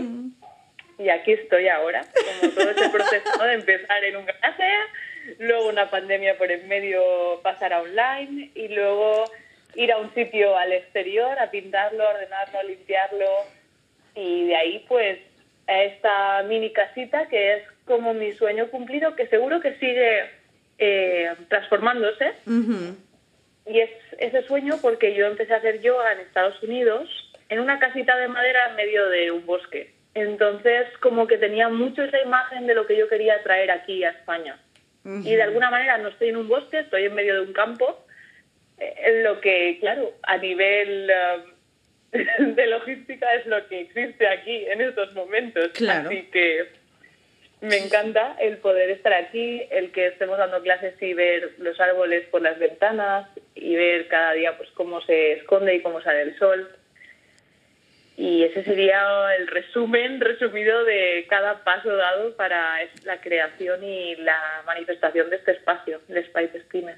y, 0.98 1.10
aquí 1.10 1.34
estoy 1.34 1.68
ahora, 1.68 2.06
como 2.13 2.54
todo 2.54 2.70
ese 2.72 2.90
proceso 2.90 3.44
de 3.44 3.54
empezar 3.54 4.04
en 4.04 4.16
un 4.16 4.25
garaje, 4.25 4.70
luego 5.40 5.68
una 5.68 5.90
pandemia 5.90 6.38
por 6.38 6.52
en 6.52 6.68
medio 6.68 7.02
pasar 7.42 7.74
a 7.74 7.82
online 7.82 8.52
y 8.56 8.68
luego 8.70 9.25
ir 9.75 9.92
a 9.92 9.98
un 9.98 10.13
sitio 10.13 10.58
al 10.58 10.74
exterior 10.74 11.38
a 11.39 11.50
pintarlo, 11.51 12.08
ordenarlo, 12.08 12.63
limpiarlo 12.68 13.25
y 14.15 14.48
de 14.48 14.56
ahí 14.56 14.86
pues 14.88 15.20
a 15.68 15.84
esta 15.84 16.44
mini 16.44 16.72
casita 16.72 17.27
que 17.27 17.56
es 17.56 17.63
como 17.86 18.13
mi 18.13 18.34
sueño 18.34 18.70
cumplido 18.70 19.15
que 19.15 19.27
seguro 19.27 19.62
que 19.62 19.75
sigue 19.75 20.30
eh, 20.77 21.34
transformándose. 21.50 22.34
Y 23.65 23.80
es 23.80 23.92
ese 24.18 24.44
sueño 24.44 24.75
porque 24.82 25.15
yo 25.15 25.25
empecé 25.25 25.53
a 25.53 25.58
hacer 25.58 25.82
yoga 25.82 26.12
en 26.13 26.20
Estados 26.20 26.62
Unidos 26.62 27.10
en 27.50 27.60
una 27.60 27.80
casita 27.80 28.18
de 28.18 28.27
madera 28.27 28.70
en 28.70 28.75
medio 28.75 29.08
de 29.10 29.32
un 29.32 29.46
bosque. 29.46 29.94
Entonces, 30.15 30.86
como 31.01 31.27
que 31.27 31.38
tenía 31.38 31.70
mucho 31.70 32.03
esa 32.03 32.20
imagen 32.22 32.68
de 32.68 32.75
lo 32.75 32.86
que 32.86 32.98
yo 32.98 33.08
quería 33.08 33.42
traer 33.44 33.72
aquí 33.72 34.03
a 34.03 34.12
España. 34.12 34.60
Y 35.06 35.36
de 35.36 35.44
alguna 35.44 35.70
manera 35.70 35.98
no 35.98 36.08
estoy 36.10 36.30
en 36.30 36.38
un 36.38 36.48
bosque, 36.48 36.80
estoy 36.80 37.03
en 37.03 37.13
medio 37.13 37.36
de 37.36 37.42
un 37.42 37.51
campo, 37.51 38.06
lo 39.24 39.42
que, 39.42 39.78
claro, 39.80 40.13
a 40.24 40.38
nivel 40.38 41.10
eh, 41.10 42.24
de 42.40 42.68
logística 42.68 43.34
es 43.36 43.46
lo 43.46 43.68
que 43.68 43.82
existe 43.82 44.28
aquí 44.28 44.66
en 44.66 44.82
estos 44.82 45.13
momentos. 45.13 45.72
Así 45.88 46.24
que 46.32 46.68
me 47.62 47.78
encanta 47.78 48.36
el 48.40 48.58
poder 48.58 48.90
estar 48.90 49.13
aquí, 49.13 49.63
el 49.72 49.92
que 49.92 50.08
estemos 50.08 50.38
dando 50.38 50.62
clases 50.62 51.02
y 51.02 51.13
ver 51.13 51.54
los 51.60 51.80
árboles 51.80 52.28
por 52.28 52.42
las 52.42 52.60
ventanas 52.60 53.30
y 53.56 53.75
ver 53.75 54.08
cada 54.10 54.34
día 54.34 54.58
pues 54.58 54.70
cómo 54.72 55.02
se 55.02 55.34
esconde 55.34 55.75
y 55.75 55.82
cómo 55.82 56.02
sale 56.02 56.24
el 56.24 56.38
sol. 56.38 56.70
Y 58.16 58.44
ese 58.44 58.63
sería 58.63 59.34
el 59.38 59.48
resumen 59.48 60.20
resumido 60.22 60.84
de 60.84 61.25
cada 61.30 61.63
paso 61.63 61.96
dado 61.96 62.36
para 62.36 62.80
la 63.06 63.22
creación 63.22 63.84
y 63.84 64.18
la 64.18 64.62
manifestación 64.66 65.30
de 65.30 65.38
este 65.38 65.54
espacio, 65.54 66.02
el 66.10 66.25
Spice 66.25 66.62
Steamer. 66.66 66.98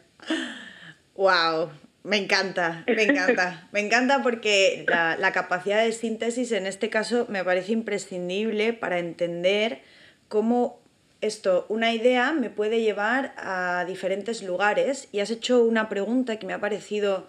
¡Wow! 1.15 1.71
Me 2.03 2.17
encanta, 2.17 2.83
me 2.87 3.03
encanta. 3.03 3.67
Me 3.71 3.79
encanta 3.79 4.21
porque 4.21 4.85
la, 4.87 5.17
la, 5.17 5.31
capacidad 5.31 5.83
de 5.83 5.91
síntesis 5.91 6.51
en 6.51 6.67
este 6.67 6.91
caso 6.91 7.25
me 7.29 7.43
parece 7.43 7.71
imprescindible 7.71 8.73
para 8.73 8.99
entender 8.99 9.81
cómo 10.27 10.79
esto, 11.21 11.65
una 11.69 11.93
idea 11.93 12.31
me 12.33 12.49
puede 12.49 12.81
llevar 12.81 13.33
a 13.37 13.85
diferentes 13.87 14.43
lugares 14.43 15.07
y 15.11 15.19
has 15.19 15.31
hecho 15.31 15.63
una 15.63 15.89
pregunta 15.89 16.37
que 16.37 16.45
me 16.45 16.53
ha 16.53 16.59
parecido 16.59 17.27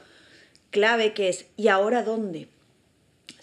clave 0.70 1.14
que 1.14 1.28
es 1.28 1.46
¿y 1.56 1.68
ahora 1.68 2.02
dónde? 2.02 2.48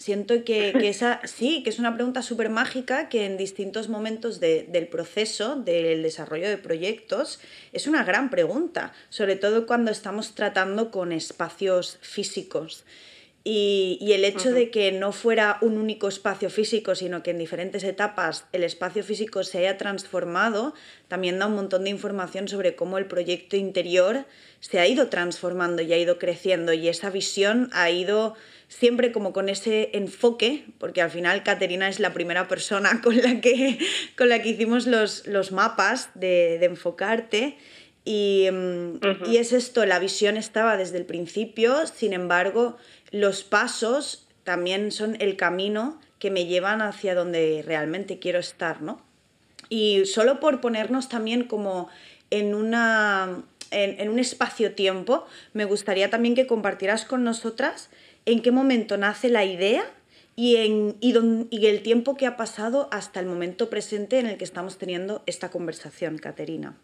Siento 0.04 0.44
que, 0.44 0.68
esa, 0.90 1.22
sí, 1.24 1.62
que 1.62 1.70
es 1.70 1.78
una 1.78 1.94
pregunta 1.94 2.20
súper 2.20 2.50
mágica 2.50 3.08
que 3.08 3.24
en 3.24 3.38
distintos 3.38 3.88
momentos 3.88 4.38
del 4.38 4.86
proceso, 4.88 5.56
del 5.56 6.02
desarrollo 6.02 6.46
de 6.46 6.58
proyectos, 6.58 7.40
es 7.72 7.86
una 7.86 8.04
gran 8.04 8.28
pregunta, 8.28 8.92
sobre 9.08 9.36
todo 9.36 9.66
cuando 9.66 9.90
estamos 9.90 10.34
tratando 10.34 10.90
con 10.90 11.10
espacios 11.10 11.96
físicos. 12.02 12.84
Y, 13.46 14.12
el 14.12 14.24
hecho 14.24 14.52
de 14.52 14.70
que 14.70 14.90
no 14.90 15.12
fuera 15.12 15.58
un 15.60 15.76
único 15.76 16.08
espacio 16.08 16.48
físico, 16.48 16.94
sino 16.94 17.22
que 17.22 17.30
en 17.30 17.38
diferentes 17.38 17.84
etapas 17.84 18.46
el 18.52 18.64
espacio 18.64 19.04
físico 19.04 19.44
se 19.44 19.58
haya 19.58 19.76
transformado, 19.76 20.72
también 21.08 21.38
da 21.38 21.46
un 21.46 21.54
montón 21.54 21.84
de 21.84 21.90
información 21.90 22.48
sobre 22.48 22.74
cómo 22.74 22.96
el 22.96 23.04
proyecto 23.04 23.56
interior 23.56 24.24
se 24.60 24.78
ha 24.78 24.88
ido 24.88 25.10
transformando 25.10 25.82
y 25.82 25.92
ha 25.92 25.98
ido 25.98 26.18
creciendo 26.18 26.72
y 26.72 26.88
esa 26.88 27.10
visión 27.10 27.68
ha 27.74 27.90
ido 27.90 28.34
siempre 28.68 29.12
como 29.12 29.34
con 29.34 29.50
ese 29.50 29.90
enfoque, 29.92 30.64
porque 30.78 31.02
al 31.02 31.10
final 31.10 31.42
Caterina 31.42 31.88
es 31.88 32.00
la 32.00 32.14
primera 32.14 32.48
persona 32.48 33.00
con 33.04 33.16
la 33.18 33.42
que, 33.42 33.78
con 34.16 34.30
la 34.30 34.40
que 34.40 34.48
hicimos 34.48 34.86
los, 34.86 35.26
los 35.26 35.52
mapas 35.52 36.08
de, 36.14 36.56
de 36.58 36.64
enfocarte. 36.64 37.58
Y, 38.06 38.48
mm, 38.52 39.30
y, 39.30 39.38
es 39.38 39.52
esto, 39.52 39.86
la 39.86 39.98
visión 39.98 40.36
estaba 40.36 40.76
desde 40.76 40.98
el 40.98 41.06
principio, 41.06 41.86
sin 41.86 42.12
embargo, 42.12 42.76
los 43.14 43.44
pasos 43.44 44.26
también 44.42 44.90
son 44.90 45.16
el 45.20 45.36
camino 45.36 46.00
que 46.18 46.32
me 46.32 46.46
llevan 46.46 46.82
hacia 46.82 47.14
donde 47.14 47.62
realmente 47.64 48.18
quiero 48.18 48.40
estar, 48.40 48.82
¿no? 48.82 49.00
Y 49.68 50.04
solo 50.06 50.40
por 50.40 50.60
ponernos 50.60 51.08
también 51.08 51.44
como 51.44 51.88
en 52.30 52.56
una 52.56 53.44
en, 53.70 54.08
un 54.08 54.18
espacio-tiempo, 54.18 55.26
me 55.52 55.64
gustaría 55.64 56.10
también 56.10 56.34
que 56.34 56.48
compartieras 56.48 57.04
con 57.04 57.22
nosotras 57.22 57.88
en 58.26 58.42
qué 58.42 58.50
momento 58.50 58.96
nace 58.96 59.28
la 59.28 59.44
idea 59.44 59.84
y, 60.34 60.56
en, 60.56 60.96
y, 61.00 61.66
el 61.66 61.82
tiempo 61.82 62.16
que 62.16 62.26
ha 62.26 62.36
pasado 62.36 62.88
hasta 62.90 63.20
el 63.20 63.26
momento 63.26 63.70
presente 63.70 64.18
en 64.18 64.26
el 64.26 64.38
que 64.38 64.44
estamos 64.44 64.76
teniendo 64.76 65.22
esta 65.26 65.50
conversación, 65.50 66.18
Caterina. 66.18 66.76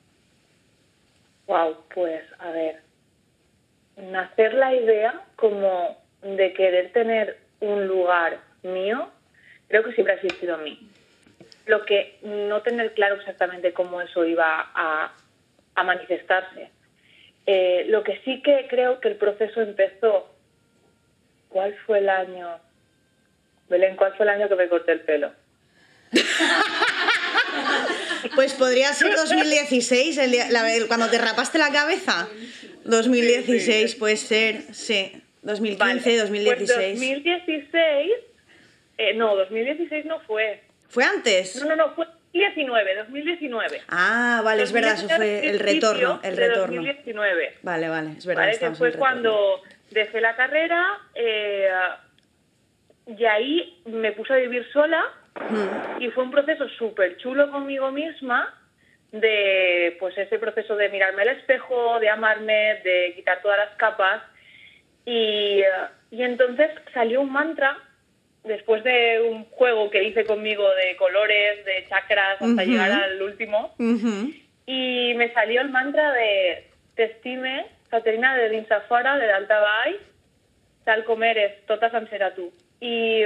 Wow, 1.49 1.77
pues 1.93 2.23
a 2.39 2.51
ver, 2.51 2.83
nacer 3.97 4.55
la 4.55 4.75
idea 4.75 5.25
como 5.37 6.00
de 6.23 6.53
querer 6.53 6.93
tener 6.93 7.39
un 7.61 7.87
lugar 7.87 8.41
mío, 8.63 9.11
creo 9.69 9.85
que 9.85 9.93
siempre 9.93 10.15
ha 10.15 10.17
existido 10.17 10.57
en 10.57 10.65
mí. 10.65 10.91
Lo 11.67 11.85
que 11.85 12.19
no 12.23 12.63
tener 12.63 12.95
claro 12.95 13.17
exactamente 13.17 13.73
cómo 13.73 14.01
eso 14.01 14.25
iba 14.25 14.71
a, 14.75 15.13
a 15.75 15.85
manifestarse. 15.85 16.71
Eh, 17.47 17.87
lo 17.89 18.03
que 18.03 18.21
sí 18.25 18.43
que 18.43 18.67
creo 18.69 19.01
que 19.01 19.09
el 19.09 19.17
proceso 19.17 19.61
empezó 19.61 20.31
¿Cuál 21.51 21.77
fue 21.85 21.99
el 21.99 22.09
año? 22.09 22.59
Belén, 23.69 23.97
¿cuál 23.97 24.17
fue 24.17 24.25
el 24.25 24.31
año 24.31 24.49
que 24.49 24.55
me 24.55 24.69
corté 24.69 24.93
el 24.93 25.01
pelo? 25.01 25.33
pues 28.35 28.55
podría 28.55 28.93
ser 28.95 29.15
2016, 29.15 30.19
el 30.19 30.87
cuando 30.87 31.11
te 31.11 31.19
rapaste 31.19 31.59
la 31.59 31.71
cabeza. 31.71 32.29
2016 32.85 33.97
puede 33.97 34.17
ser, 34.17 34.63
sí. 34.73 35.23
2015, 35.43 36.19
2016. 36.19 36.69
Pues 36.69 37.01
2016, 37.01 38.13
eh, 38.99 39.15
no, 39.15 39.37
2016 39.37 40.05
no 40.07 40.21
fue. 40.21 40.63
¿Fue 40.89 41.05
antes? 41.05 41.63
No, 41.63 41.69
no, 41.69 41.77
no, 41.77 41.95
fue, 41.95 42.07
2019, 42.33 42.95
2019. 42.97 43.83
Ah, 43.89 44.41
vale, 44.45 44.63
es 44.63 44.73
verdad, 44.73 44.95
eso 44.95 45.09
fue 45.09 45.49
el 45.49 45.59
retorno, 45.59 46.21
el 46.23 46.37
retorno. 46.37 46.77
2019. 46.77 47.59
Vale, 47.63 47.89
vale, 47.89 48.11
es 48.19 48.27
verdad. 48.27 48.47
¿vale? 48.47 48.59
Que 48.59 48.71
fue 48.73 48.93
cuando 48.93 49.63
dejé 49.91 50.21
la 50.21 50.37
carrera 50.37 50.87
eh, 51.15 51.69
y 53.07 53.25
ahí 53.25 53.83
me 53.87 54.13
puse 54.13 54.33
a 54.33 54.37
vivir 54.37 54.65
sola 54.73 55.05
Mm, 55.35 56.03
y 56.03 56.11
fue 56.11 56.25
un 56.25 56.31
proceso 56.31 56.69
súper 56.71 57.17
chulo 57.19 57.51
conmigo 57.51 57.91
misma 57.91 58.55
de 59.13 59.97
pues 59.99 60.17
ese 60.19 60.39
proceso 60.39 60.77
de 60.77 60.89
mirarme 60.89 61.23
al 61.23 61.29
espejo, 61.29 61.99
de 61.99 62.09
amarme, 62.09 62.81
de 62.85 63.13
quitar 63.17 63.41
todas 63.43 63.59
las 63.59 63.77
capas 63.77 64.23
y, 65.13 65.61
eh, 65.63 65.67
y 66.13 66.23
entonces 66.23 66.71
salió 66.95 67.21
un 67.21 67.33
mantra 67.33 67.77
después 68.45 68.85
de 68.85 69.21
un 69.29 69.45
juego 69.47 69.91
que 69.91 70.05
hice 70.05 70.25
conmigo 70.25 70.69
de 70.77 70.97
colores, 70.97 71.65
de 71.65 71.87
chakras 71.89 72.35
hasta 72.41 72.47
Ujú. 72.47 72.71
llegar 72.71 72.93
al 72.93 73.21
último 73.21 73.75
ujú. 73.79 74.33
y 74.67 75.13
me 75.17 75.33
salió 75.35 75.61
el 75.63 75.71
mantra 75.71 76.13
de 76.13 76.69
T'estime, 76.95 77.67
Caterina 77.89 78.37
de 78.37 78.49
dins 78.51 78.71
a 78.71 78.83
fora, 78.83 79.19
de 79.19 79.27
dalt 79.27 79.51
a 79.51 79.59
baix, 79.61 79.97
tal 80.85 81.03
com 81.05 81.23
eres, 81.25 81.67
tota 81.67 81.91
sencera 81.91 82.35
tu. 82.37 82.53
Y 82.81 83.25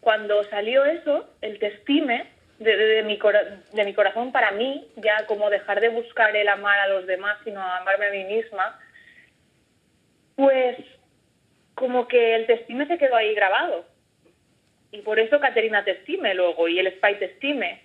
cuando 0.00 0.42
salió 0.44 0.84
eso, 0.84 1.28
el 1.42 1.58
T'estime, 1.58 2.26
de, 2.58 2.76
de- 2.76 2.86
de 2.96 3.02
mi 3.02 3.18
cora- 3.18 3.58
de 3.72 3.84
mi 3.84 3.92
corazón 3.94 4.32
para 4.32 4.52
mí, 4.52 4.86
ya 4.96 5.26
como 5.26 5.50
dejar 5.50 5.80
de 5.80 5.88
buscar 5.88 6.34
el 6.36 6.48
amar 6.48 6.78
a 6.80 6.88
los 6.88 7.06
demás, 7.06 7.36
sino 7.44 7.60
amarme 7.60 8.06
a 8.06 8.10
mí 8.10 8.24
misma, 8.24 8.78
pues 10.36 10.76
como 11.74 12.06
que 12.08 12.34
el 12.36 12.46
T'estime 12.46 12.86
se 12.86 12.98
quedó 12.98 13.16
ahí 13.16 13.34
grabado. 13.34 13.84
Y 14.92 14.98
por 14.98 15.18
eso 15.18 15.40
Caterina 15.40 15.84
T'estime 15.84 16.34
luego, 16.34 16.68
y 16.68 16.78
el 16.78 16.86
Spy 16.92 17.16
T'estime. 17.18 17.80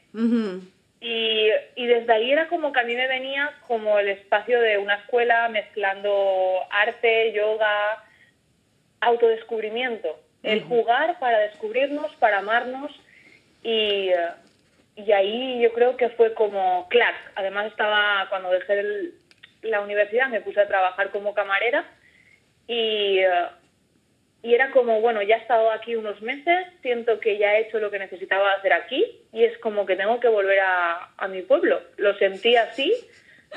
Y, 1.02 1.48
y 1.76 1.86
desde 1.88 2.12
ahí 2.14 2.32
era 2.32 2.48
como 2.50 2.72
que 2.74 2.80
a 2.82 2.84
mí 2.84 2.94
me 2.94 3.08
venía 3.08 3.52
como 3.68 3.98
el 4.00 4.10
espacio 4.10 4.60
de 4.62 4.78
una 4.78 4.96
escuela 4.96 5.48
mezclando 5.50 6.60
arte, 6.70 7.32
yoga, 7.34 8.04
autodescubrimiento. 9.02 10.20
El 10.44 10.62
jugar 10.64 11.20
para 11.20 11.40
descubrirnos, 11.40 12.14
para 12.16 12.40
amarnos 12.40 12.92
y, 13.64 14.10
y 14.96 15.12
ahí 15.12 15.62
yo 15.62 15.74
creo 15.74 15.98
que 15.98 16.10
fue 16.10 16.34
como 16.34 16.88
clac. 16.90 17.16
Además 17.36 17.68
estaba, 17.68 18.28
cuando 18.30 18.50
dejé 18.52 18.80
el- 18.80 19.14
la 19.64 19.82
universidad 19.82 20.30
me 20.30 20.40
puse 20.42 20.62
a 20.62 20.68
trabajar 20.68 21.10
como 21.12 21.34
camarera 21.34 21.84
y, 22.70 23.18
eh, 23.18 23.48
y 24.44 24.54
era 24.54 24.70
como, 24.70 25.02
bueno, 25.02 25.24
ya 25.24 25.38
he 25.38 25.40
estado 25.40 25.72
aquí 25.72 25.96
unos 25.96 26.22
meses, 26.22 26.68
siento 26.84 27.20
que 27.20 27.40
ya 27.40 27.56
he 27.56 27.62
hecho 27.62 27.80
lo 27.80 27.90
que 27.90 27.98
necesitaba 27.98 28.54
hacer 28.54 28.74
aquí 28.74 29.24
y 29.34 29.44
es 29.44 29.58
como 29.58 29.88
que 29.88 29.96
tengo 29.96 30.20
que 30.20 30.28
volver 30.28 30.60
a, 30.60 31.10
a 31.18 31.28
mi 31.28 31.42
pueblo. 31.42 31.82
Lo 31.98 32.16
sentí 32.20 32.56
así, 32.56 32.94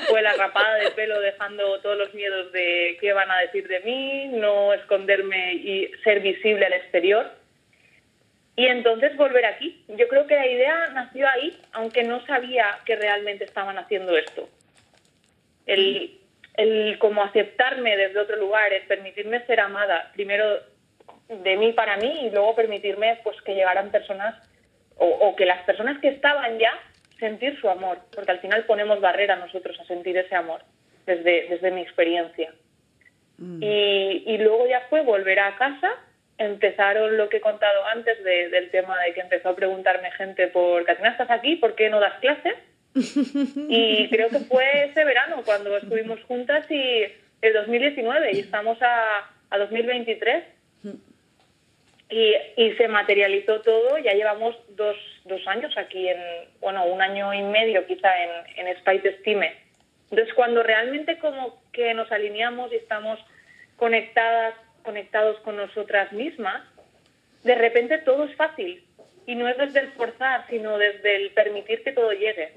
fue 0.09 0.23
la 0.23 0.33
rapada 0.33 0.77
de 0.77 0.89
pelo 0.91 1.21
dejando 1.21 1.79
todos 1.81 1.95
los 1.95 2.11
miedos 2.15 2.51
de 2.53 2.97
qué 2.99 3.13
van 3.13 3.29
a 3.29 3.39
decir 3.41 3.67
de 3.67 3.81
mí, 3.81 4.29
no 4.29 4.73
esconderme 4.73 5.53
y 5.53 5.91
ser 6.03 6.19
visible 6.21 6.65
al 6.65 6.73
exterior. 6.73 7.31
Y 8.55 8.65
entonces 8.65 9.15
volver 9.15 9.45
aquí. 9.45 9.85
Yo 9.89 10.07
creo 10.07 10.25
que 10.25 10.35
la 10.35 10.47
idea 10.47 10.87
nació 10.89 11.27
ahí, 11.29 11.55
aunque 11.73 12.03
no 12.03 12.25
sabía 12.25 12.79
que 12.85 12.95
realmente 12.95 13.43
estaban 13.43 13.77
haciendo 13.77 14.17
esto. 14.17 14.49
El, 15.67 16.19
el 16.55 16.97
como 16.99 17.23
aceptarme 17.23 17.97
desde 17.97 18.19
otro 18.19 18.35
lugar, 18.37 18.71
el 18.73 18.83
permitirme 18.83 19.45
ser 19.45 19.59
amada, 19.59 20.11
primero 20.13 20.45
de 21.29 21.55
mí 21.57 21.73
para 21.73 21.97
mí 21.97 22.27
y 22.27 22.29
luego 22.29 22.55
permitirme 22.55 23.19
pues 23.23 23.41
que 23.41 23.55
llegaran 23.55 23.89
personas 23.91 24.35
o, 24.97 25.05
o 25.07 25.35
que 25.35 25.45
las 25.45 25.63
personas 25.63 25.99
que 25.99 26.09
estaban 26.09 26.59
ya 26.59 26.71
sentir 27.19 27.59
su 27.59 27.69
amor, 27.69 27.97
porque 28.13 28.31
al 28.31 28.39
final 28.39 28.65
ponemos 28.65 28.99
barrera 29.01 29.35
nosotros 29.37 29.79
a 29.79 29.85
sentir 29.85 30.17
ese 30.17 30.35
amor 30.35 30.61
desde, 31.05 31.47
desde 31.49 31.71
mi 31.71 31.81
experiencia. 31.81 32.51
Y, 33.63 34.23
y 34.27 34.37
luego 34.37 34.67
ya 34.67 34.81
fue 34.89 35.01
volver 35.01 35.39
a 35.39 35.55
casa, 35.55 35.91
empezaron 36.37 37.17
lo 37.17 37.29
que 37.29 37.37
he 37.37 37.41
contado 37.41 37.85
antes 37.87 38.23
de- 38.23 38.49
del 38.49 38.69
tema 38.69 39.01
de 39.03 39.13
que 39.13 39.21
empezó 39.21 39.49
a 39.49 39.55
preguntarme 39.55 40.11
gente 40.11 40.47
por, 40.47 40.83
Catina, 40.85 41.09
¿estás 41.09 41.31
aquí? 41.31 41.55
¿Por 41.55 41.75
qué 41.75 41.89
no 41.89 41.99
das 41.99 42.19
clases? 42.19 42.55
Y 42.95 44.09
creo 44.09 44.29
que 44.29 44.39
fue 44.39 44.85
ese 44.85 45.03
verano 45.03 45.41
cuando 45.43 45.75
estuvimos 45.77 46.21
juntas 46.23 46.69
y 46.69 47.03
el 47.41 47.53
2019 47.53 48.31
y 48.33 48.39
estamos 48.39 48.81
a, 48.81 49.31
a 49.49 49.57
2023 49.57 50.43
y, 52.09 52.35
y 52.57 52.71
se 52.73 52.87
materializó 52.87 53.61
todo, 53.61 53.97
ya 53.97 54.13
llevamos 54.13 54.55
dos, 54.75 54.95
dos 55.25 55.41
años 55.47 55.75
aquí, 55.77 56.07
en 56.07 56.19
bueno, 56.61 56.85
un 56.85 57.01
año 57.01 57.33
y 57.33 57.41
medio 57.41 57.85
quizá 57.87 58.11
en, 58.23 58.67
en 58.67 58.77
Spite 58.77 59.09
Estime. 59.09 59.53
Entonces 60.11 60.33
cuando 60.35 60.61
realmente 60.61 61.17
como 61.17 61.61
que 61.71 61.93
nos 61.95 62.11
alineamos 62.11 62.71
y 62.71 62.75
estamos 62.75 63.19
conectadas, 63.77 64.53
conectados 64.83 65.39
con 65.39 65.57
nosotras 65.57 66.11
mismas, 66.13 66.61
de 67.43 67.55
repente 67.55 67.97
todo 67.99 68.25
es 68.25 68.35
fácil. 68.35 68.83
Y 69.25 69.35
no 69.35 69.47
es 69.47 69.57
desde 69.57 69.79
el 69.79 69.91
forzar, 69.93 70.45
sino 70.49 70.77
desde 70.77 71.15
el 71.15 71.31
permitir 71.31 71.81
que 71.83 71.93
todo 71.93 72.11
llegue. 72.11 72.53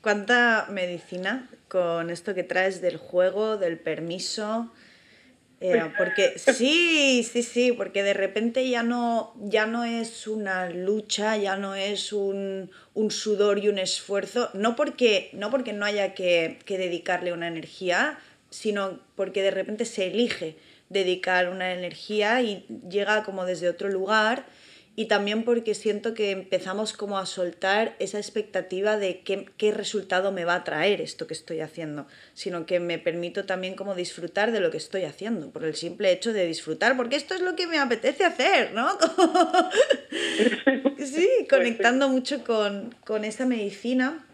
¿Cuánta 0.00 0.66
medicina 0.70 1.48
con 1.68 2.08
esto 2.10 2.34
que 2.34 2.42
traes 2.42 2.80
del 2.80 2.96
juego, 2.96 3.58
del 3.58 3.78
permiso? 3.78 4.70
Eh, 5.60 5.92
porque 5.98 6.38
sí, 6.38 7.22
sí, 7.30 7.42
sí, 7.42 7.72
porque 7.72 8.02
de 8.02 8.14
repente 8.14 8.68
ya 8.68 8.82
no, 8.82 9.34
ya 9.40 9.66
no 9.66 9.84
es 9.84 10.26
una 10.26 10.70
lucha, 10.70 11.36
ya 11.36 11.56
no 11.56 11.74
es 11.74 12.14
un, 12.14 12.70
un 12.94 13.10
sudor 13.10 13.58
y 13.58 13.68
un 13.68 13.78
esfuerzo, 13.78 14.48
no 14.54 14.74
porque 14.74 15.28
no, 15.34 15.50
porque 15.50 15.74
no 15.74 15.84
haya 15.84 16.14
que, 16.14 16.58
que 16.64 16.78
dedicarle 16.78 17.34
una 17.34 17.48
energía, 17.48 18.18
sino 18.48 18.98
porque 19.16 19.42
de 19.42 19.50
repente 19.50 19.84
se 19.84 20.06
elige 20.06 20.56
dedicar 20.88 21.50
una 21.50 21.72
energía 21.74 22.40
y 22.40 22.66
llega 22.88 23.22
como 23.22 23.44
desde 23.44 23.68
otro 23.68 23.90
lugar 23.90 24.46
y 24.96 25.06
también 25.06 25.44
porque 25.44 25.74
siento 25.74 26.14
que 26.14 26.30
empezamos 26.30 26.92
como 26.92 27.18
a 27.18 27.24
soltar 27.24 27.94
esa 28.00 28.18
expectativa 28.18 28.96
de 28.96 29.20
qué, 29.20 29.46
qué 29.56 29.70
resultado 29.70 30.32
me 30.32 30.44
va 30.44 30.56
a 30.56 30.64
traer 30.64 31.00
esto 31.00 31.26
que 31.26 31.34
estoy 31.34 31.60
haciendo, 31.60 32.06
sino 32.34 32.66
que 32.66 32.80
me 32.80 32.98
permito 32.98 33.46
también 33.46 33.76
como 33.76 33.94
disfrutar 33.94 34.52
de 34.52 34.60
lo 34.60 34.70
que 34.70 34.76
estoy 34.76 35.04
haciendo, 35.04 35.50
por 35.50 35.64
el 35.64 35.76
simple 35.76 36.12
hecho 36.12 36.32
de 36.32 36.46
disfrutar, 36.46 36.96
porque 36.96 37.16
esto 37.16 37.34
es 37.34 37.40
lo 37.40 37.56
que 37.56 37.66
me 37.66 37.78
apetece 37.78 38.24
hacer, 38.24 38.72
¿no? 38.72 38.90
sí, 40.98 41.28
conectando 41.48 42.08
mucho 42.08 42.44
con, 42.44 42.94
con 43.04 43.24
esa 43.24 43.46
medicina. 43.46 44.26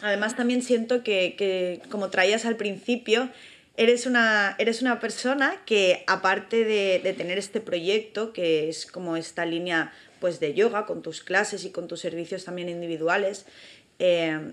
Además 0.00 0.36
también 0.36 0.62
siento 0.62 1.02
que, 1.02 1.34
que, 1.36 1.82
como 1.90 2.08
traías 2.08 2.46
al 2.46 2.56
principio, 2.56 3.28
eres 3.78 4.06
una, 4.06 4.56
eres 4.58 4.82
una 4.82 4.98
persona 4.98 5.54
que 5.64 6.02
aparte 6.08 6.64
de, 6.64 7.00
de, 7.02 7.12
tener 7.12 7.38
este 7.38 7.60
proyecto, 7.60 8.32
que 8.32 8.68
es 8.68 8.84
como 8.84 9.16
esta 9.16 9.46
línea 9.46 9.92
pues, 10.20 10.40
de 10.40 10.52
yoga, 10.52 10.84
con 10.84 11.00
tus 11.00 11.22
clases 11.22 11.64
y 11.64 11.70
con 11.70 11.86
tus 11.86 12.00
servicios 12.00 12.44
también 12.44 12.68
individuales, 12.68 13.46
eh, 14.00 14.52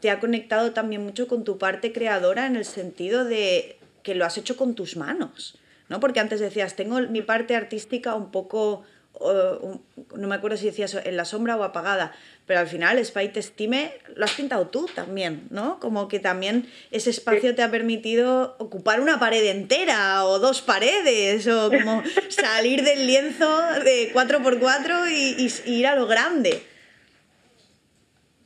te 0.00 0.10
ha 0.10 0.18
conectado 0.18 0.72
también 0.72 1.04
mucho 1.04 1.28
con 1.28 1.44
tu 1.44 1.56
parte 1.56 1.92
creadora 1.92 2.46
en 2.46 2.56
el 2.56 2.64
sentido 2.64 3.24
de 3.24 3.78
que 4.02 4.16
lo 4.16 4.24
has 4.24 4.36
hecho 4.36 4.56
con 4.56 4.74
tus 4.74 4.96
manos, 4.96 5.56
¿no? 5.88 6.00
Porque 6.00 6.18
antes 6.18 6.40
decías, 6.40 6.74
tengo 6.74 7.00
mi 7.02 7.22
parte 7.22 7.54
artística 7.54 8.16
un 8.16 8.32
poco, 8.32 8.82
no 9.20 10.28
me 10.28 10.34
acuerdo 10.34 10.56
si 10.56 10.66
decías 10.66 10.94
en 10.94 11.16
la 11.16 11.24
sombra 11.24 11.56
o 11.56 11.62
apagada, 11.62 12.12
pero 12.46 12.60
al 12.60 12.66
final 12.66 13.02
Spite 13.04 13.38
Estime 13.38 13.92
lo 14.16 14.24
has 14.24 14.32
pintado 14.32 14.68
tú 14.68 14.88
también, 14.94 15.46
¿no? 15.50 15.78
Como 15.80 16.08
que 16.08 16.18
también 16.18 16.66
ese 16.90 17.10
espacio 17.10 17.54
te 17.54 17.62
ha 17.62 17.70
permitido 17.70 18.56
ocupar 18.58 19.00
una 19.00 19.18
pared 19.18 19.44
entera 19.44 20.24
o 20.24 20.38
dos 20.38 20.62
paredes 20.62 21.46
o 21.46 21.70
como 21.70 22.02
salir 22.28 22.82
del 22.82 23.06
lienzo 23.06 23.62
de 23.84 24.12
4x4 24.12 25.10
y, 25.10 25.46
y, 25.46 25.70
y 25.70 25.80
ir 25.80 25.86
a 25.86 25.94
lo 25.94 26.06
grande. 26.06 26.62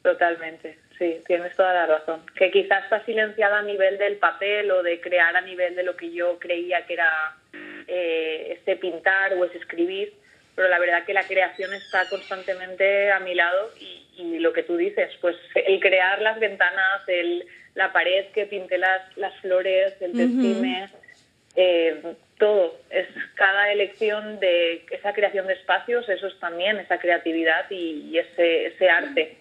Totalmente, 0.02 0.78
sí, 0.98 1.20
tienes 1.26 1.56
toda 1.56 1.74
la 1.74 1.86
razón. 1.86 2.22
Que 2.36 2.50
quizás 2.52 2.84
está 2.84 3.04
silenciada 3.04 3.58
a 3.58 3.62
nivel 3.62 3.98
del 3.98 4.18
papel 4.18 4.70
o 4.70 4.82
de 4.82 5.00
crear 5.00 5.34
a 5.34 5.40
nivel 5.40 5.74
de 5.74 5.82
lo 5.82 5.96
que 5.96 6.12
yo 6.12 6.38
creía 6.38 6.86
que 6.86 6.92
era 6.94 7.36
eh, 7.88 8.58
ese 8.60 8.76
pintar 8.76 9.34
o 9.34 9.44
ese 9.44 9.58
escribir, 9.58 10.14
pero 10.56 10.68
la 10.68 10.80
verdad 10.80 11.04
que 11.04 11.12
la 11.14 11.22
creación 11.22 11.72
está 11.74 12.08
constantemente 12.08 13.12
a 13.12 13.20
mi 13.20 13.34
lado 13.34 13.70
y, 13.78 14.06
y 14.16 14.38
lo 14.40 14.52
que 14.52 14.64
tú 14.64 14.76
dices, 14.76 15.10
pues 15.20 15.36
el 15.54 15.78
crear 15.78 16.20
las 16.22 16.40
ventanas, 16.40 17.02
el, 17.06 17.46
la 17.74 17.92
pared 17.92 18.26
que 18.34 18.46
pinté 18.46 18.78
las, 18.78 19.16
las 19.16 19.38
flores, 19.40 19.92
el 20.00 20.12
testime, 20.12 20.84
uh 20.84 20.86
-huh. 20.86 21.00
eh, 21.56 22.14
todo, 22.38 22.80
es 22.90 23.06
cada 23.34 23.70
elección 23.70 24.40
de 24.40 24.84
esa 24.90 25.12
creación 25.12 25.46
de 25.46 25.54
espacios, 25.54 26.08
eso 26.08 26.26
es 26.26 26.38
también 26.40 26.78
esa 26.78 26.98
creatividad 26.98 27.70
y, 27.70 28.10
y 28.10 28.18
ese, 28.18 28.66
ese 28.66 28.88
arte. 28.88 29.36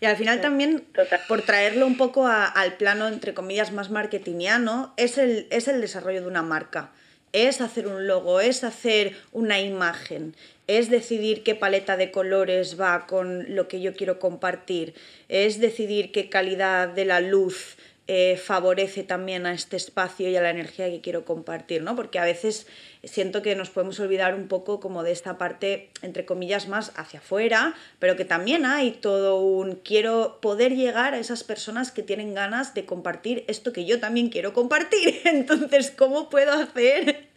Y 0.00 0.06
al 0.06 0.16
final 0.16 0.42
también, 0.42 0.86
por 1.28 1.42
traerlo 1.42 1.86
un 1.86 1.96
poco 1.96 2.26
a, 2.26 2.44
al 2.46 2.74
plano, 2.74 3.08
entre 3.08 3.32
comillas, 3.32 3.72
más 3.72 3.88
marketingiano, 3.90 4.92
es 4.98 5.16
el, 5.16 5.46
es 5.50 5.66
el 5.66 5.80
desarrollo 5.80 6.20
de 6.20 6.26
una 6.26 6.42
marca. 6.42 6.90
Es 7.34 7.60
hacer 7.60 7.88
un 7.88 8.06
logo, 8.06 8.40
es 8.40 8.64
hacer 8.64 9.14
una 9.32 9.60
imagen, 9.60 10.34
es 10.68 10.88
decidir 10.88 11.42
qué 11.42 11.56
paleta 11.56 11.96
de 11.96 12.12
colores 12.12 12.80
va 12.80 13.06
con 13.06 13.54
lo 13.54 13.66
que 13.66 13.80
yo 13.80 13.92
quiero 13.92 14.20
compartir, 14.20 14.94
es 15.28 15.60
decidir 15.60 16.12
qué 16.12 16.30
calidad 16.30 16.88
de 16.88 17.04
la 17.04 17.20
luz 17.20 17.76
eh, 18.06 18.36
favorece 18.36 19.02
también 19.02 19.46
a 19.46 19.54
este 19.54 19.76
espacio 19.76 20.28
y 20.28 20.36
a 20.36 20.42
la 20.42 20.50
energía 20.50 20.90
que 20.90 21.00
quiero 21.00 21.24
compartir, 21.24 21.82
¿no? 21.82 21.96
Porque 21.96 22.18
a 22.18 22.24
veces 22.24 22.66
siento 23.02 23.40
que 23.40 23.56
nos 23.56 23.70
podemos 23.70 23.98
olvidar 23.98 24.34
un 24.34 24.46
poco 24.46 24.78
como 24.78 25.02
de 25.02 25.12
esta 25.12 25.38
parte, 25.38 25.88
entre 26.02 26.26
comillas, 26.26 26.68
más 26.68 26.92
hacia 26.96 27.20
afuera, 27.20 27.74
pero 27.98 28.14
que 28.14 28.26
también 28.26 28.66
hay 28.66 28.90
todo 28.90 29.40
un 29.40 29.76
quiero 29.76 30.38
poder 30.42 30.76
llegar 30.76 31.14
a 31.14 31.18
esas 31.18 31.44
personas 31.44 31.92
que 31.92 32.02
tienen 32.02 32.34
ganas 32.34 32.74
de 32.74 32.84
compartir 32.84 33.44
esto 33.48 33.72
que 33.72 33.86
yo 33.86 33.98
también 34.00 34.28
quiero 34.28 34.52
compartir. 34.52 35.22
Entonces, 35.24 35.90
¿cómo 35.90 36.28
puedo 36.28 36.52
hacer 36.52 37.28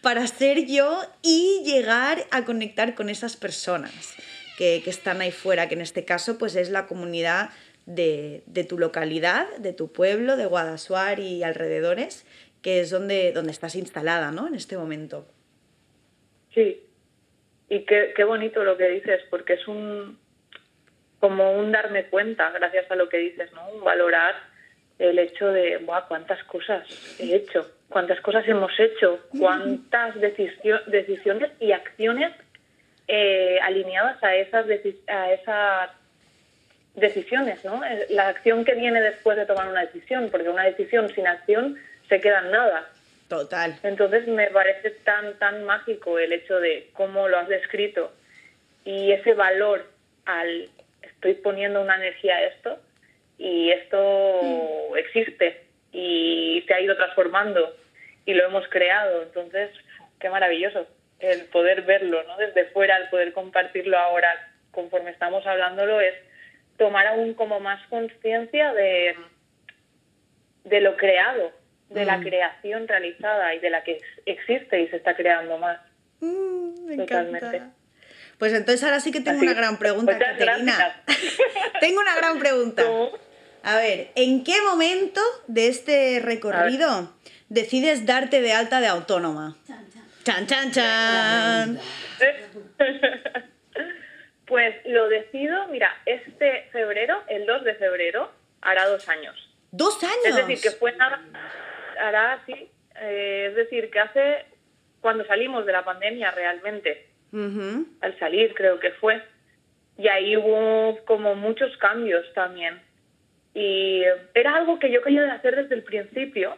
para 0.00 0.26
ser 0.26 0.64
yo 0.64 0.98
y 1.20 1.62
llegar 1.66 2.26
a 2.30 2.46
conectar 2.46 2.94
con 2.94 3.10
esas 3.10 3.36
personas 3.36 4.14
que, 4.56 4.80
que 4.82 4.88
están 4.88 5.20
ahí 5.20 5.30
fuera, 5.30 5.68
que 5.68 5.74
en 5.74 5.82
este 5.82 6.06
caso 6.06 6.38
pues 6.38 6.56
es 6.56 6.70
la 6.70 6.86
comunidad 6.86 7.50
de, 7.86 8.42
tu 8.68 8.78
localidad, 8.78 9.46
de 9.58 9.72
tu 9.72 9.92
pueblo, 9.92 10.36
de 10.36 10.46
Guadasuar 10.46 11.20
y 11.20 11.42
alrededores, 11.42 12.26
que 12.62 12.80
es 12.80 12.90
donde, 12.90 13.32
donde 13.32 13.52
estás 13.52 13.74
instalada, 13.76 14.32
¿no? 14.32 14.48
En 14.48 14.54
este 14.54 14.76
momento. 14.76 15.26
Sí, 16.52 16.82
y 17.68 17.80
qué, 17.84 18.12
qué 18.14 18.24
bonito 18.24 18.64
lo 18.64 18.76
que 18.76 18.88
dices, 18.88 19.22
porque 19.30 19.54
es 19.54 19.68
un 19.68 20.18
como 21.18 21.52
un 21.52 21.72
darme 21.72 22.04
cuenta, 22.06 22.50
gracias 22.50 22.90
a 22.90 22.96
lo 22.96 23.08
que 23.08 23.16
dices, 23.16 23.50
¿no? 23.52 23.68
Un 23.70 23.82
valorar 23.82 24.34
el 24.98 25.18
hecho 25.18 25.48
de, 25.48 25.78
¡buah, 25.78 26.06
cuántas 26.08 26.42
cosas 26.44 26.86
he 27.18 27.34
hecho! 27.34 27.70
¿Cuántas 27.88 28.20
cosas 28.20 28.46
hemos 28.48 28.72
hecho? 28.78 29.20
¿Cuántas 29.38 30.14
decisiones 30.20 31.50
y 31.60 31.72
acciones 31.72 32.32
eh, 33.06 33.58
alineadas 33.62 34.22
a 34.22 34.34
esas, 34.34 34.66
a 35.06 35.32
esas 35.32 35.90
decisiones, 36.96 37.64
¿no? 37.64 37.80
La 38.08 38.28
acción 38.28 38.64
que 38.64 38.74
viene 38.74 39.00
después 39.00 39.36
de 39.36 39.46
tomar 39.46 39.68
una 39.68 39.82
decisión, 39.82 40.30
porque 40.30 40.48
una 40.48 40.64
decisión 40.64 41.08
sin 41.14 41.26
acción 41.26 41.78
se 42.08 42.20
queda 42.20 42.40
en 42.40 42.50
nada. 42.50 42.88
Total. 43.28 43.78
Entonces 43.82 44.26
me 44.26 44.48
parece 44.48 44.90
tan, 44.90 45.38
tan 45.38 45.64
mágico 45.64 46.18
el 46.18 46.32
hecho 46.32 46.58
de 46.58 46.90
cómo 46.92 47.28
lo 47.28 47.38
has 47.38 47.48
descrito 47.48 48.12
y 48.84 49.12
ese 49.12 49.34
valor 49.34 49.84
al 50.24 50.68
estoy 51.02 51.34
poniendo 51.34 51.80
una 51.80 51.96
energía 51.96 52.36
a 52.36 52.42
esto 52.44 52.78
y 53.38 53.70
esto 53.70 54.40
mm. 54.42 54.96
existe 54.96 55.64
y 55.92 56.64
se 56.66 56.74
ha 56.74 56.80
ido 56.80 56.96
transformando 56.96 57.74
y 58.24 58.34
lo 58.34 58.44
hemos 58.44 58.66
creado. 58.68 59.22
Entonces, 59.22 59.70
qué 60.20 60.30
maravilloso 60.30 60.86
el 61.18 61.46
poder 61.46 61.82
verlo, 61.82 62.22
¿no? 62.24 62.36
Desde 62.36 62.66
fuera, 62.66 62.96
el 62.96 63.08
poder 63.08 63.32
compartirlo 63.32 63.98
ahora 63.98 64.52
conforme 64.70 65.10
estamos 65.10 65.46
hablándolo 65.46 66.00
es 66.00 66.14
tomar 66.76 67.06
aún 67.06 67.34
como 67.34 67.60
más 67.60 67.84
conciencia 67.88 68.72
de, 68.72 69.16
de 70.64 70.80
lo 70.80 70.96
creado, 70.96 71.52
de 71.90 72.04
la 72.04 72.18
mm. 72.18 72.22
creación 72.22 72.88
realizada 72.88 73.54
y 73.54 73.60
de 73.60 73.70
la 73.70 73.84
que 73.84 74.00
existe 74.24 74.80
y 74.80 74.88
se 74.88 74.96
está 74.96 75.14
creando 75.14 75.58
más. 75.58 75.80
Mm, 76.20 76.86
me 76.86 76.94
encanta. 76.94 77.72
Pues 78.38 78.52
entonces 78.52 78.84
ahora 78.84 79.00
sí 79.00 79.12
que 79.12 79.20
tengo 79.20 79.40
una 79.40 79.54
gran 79.54 79.78
pregunta, 79.78 80.18
Caterina. 80.18 81.02
tengo 81.80 82.00
una 82.00 82.14
gran 82.16 82.38
pregunta. 82.38 82.84
A 83.62 83.76
ver, 83.76 84.10
¿en 84.14 84.44
qué 84.44 84.60
momento 84.62 85.20
de 85.46 85.68
este 85.68 86.20
recorrido 86.20 87.12
decides 87.48 88.04
darte 88.04 88.40
de 88.42 88.52
alta 88.52 88.80
de 88.80 88.88
autónoma? 88.88 89.56
Chan, 90.24 90.46
chan, 90.46 90.70
chan. 90.70 91.80
Pues 94.46 94.74
lo 94.84 95.08
decido, 95.08 95.66
mira, 95.68 95.96
este 96.06 96.68
febrero, 96.72 97.22
el 97.28 97.46
2 97.46 97.64
de 97.64 97.74
febrero, 97.74 98.30
hará 98.60 98.86
dos 98.86 99.08
años. 99.08 99.34
¿Dos 99.70 100.02
años? 100.02 100.24
Es 100.24 100.36
decir, 100.36 100.60
que 100.60 100.70
fue 100.70 100.92
nada, 100.92 101.20
hará 102.00 102.34
así, 102.34 102.70
eh, 103.00 103.46
es 103.50 103.56
decir, 103.56 103.90
que 103.90 104.00
hace 104.00 104.44
cuando 105.00 105.24
salimos 105.26 105.66
de 105.66 105.72
la 105.72 105.84
pandemia 105.84 106.30
realmente, 106.30 107.06
al 108.00 108.18
salir 108.18 108.54
creo 108.54 108.80
que 108.80 108.92
fue, 108.92 109.22
y 109.98 110.08
ahí 110.08 110.36
hubo 110.36 110.98
como 111.04 111.34
muchos 111.34 111.76
cambios 111.78 112.24
también. 112.34 112.80
Y 113.54 114.02
era 114.34 114.56
algo 114.56 114.78
que 114.78 114.90
yo 114.90 115.02
quería 115.02 115.32
hacer 115.32 115.56
desde 115.56 115.74
el 115.74 115.82
principio. 115.82 116.56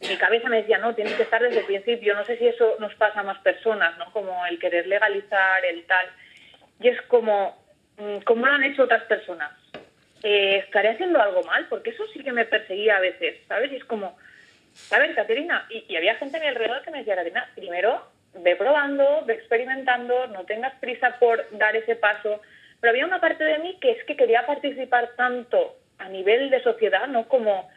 Mi 0.00 0.16
cabeza 0.16 0.48
me 0.48 0.56
decía, 0.56 0.78
no, 0.78 0.94
tienes 0.94 1.14
que 1.14 1.22
estar 1.22 1.40
desde 1.40 1.60
el 1.60 1.66
principio. 1.66 2.14
No 2.14 2.24
sé 2.24 2.36
si 2.38 2.48
eso 2.48 2.76
nos 2.80 2.92
pasa 2.94 3.20
a 3.20 3.22
más 3.22 3.38
personas, 3.38 3.96
¿no? 3.98 4.10
Como 4.12 4.44
el 4.46 4.58
querer 4.58 4.88
legalizar, 4.88 5.64
el 5.64 5.84
tal. 5.84 6.06
Y 6.82 6.88
es 6.88 7.00
como, 7.02 7.56
mm, 7.96 8.18
¿cómo 8.24 8.46
lo 8.46 8.52
han 8.52 8.64
hecho 8.64 8.84
otras 8.84 9.04
personas? 9.04 9.52
Eh, 10.22 10.62
¿Estaré 10.64 10.90
haciendo 10.90 11.20
algo 11.20 11.42
mal? 11.44 11.66
Porque 11.68 11.90
eso 11.90 12.04
sí 12.12 12.22
que 12.22 12.32
me 12.32 12.44
perseguía 12.44 12.96
a 12.96 13.00
veces, 13.00 13.36
¿sabes? 13.48 13.72
Y 13.72 13.76
es 13.76 13.84
como, 13.84 14.16
a 14.90 14.98
ver, 14.98 15.14
Caterina, 15.14 15.66
y, 15.70 15.94
había 15.96 16.16
gente 16.16 16.36
a 16.36 16.40
mi 16.40 16.46
alrededor 16.46 16.82
que 16.82 16.90
me 16.90 16.98
decía, 16.98 17.14
Caterina, 17.14 17.48
primero 17.54 18.06
ve 18.34 18.56
probando, 18.56 19.24
ve 19.26 19.34
experimentando, 19.34 20.26
no 20.28 20.44
tengas 20.44 20.74
prisa 20.80 21.18
por 21.18 21.46
dar 21.58 21.76
ese 21.76 21.96
paso. 21.96 22.40
Pero 22.80 22.90
había 22.90 23.06
una 23.06 23.20
parte 23.20 23.44
de 23.44 23.58
mí 23.58 23.78
que 23.80 23.92
es 23.92 24.04
que 24.04 24.16
quería 24.16 24.46
participar 24.46 25.10
tanto 25.16 25.76
a 25.98 26.08
nivel 26.08 26.50
de 26.50 26.62
sociedad, 26.62 27.06
¿no? 27.06 27.28
Como 27.28 27.70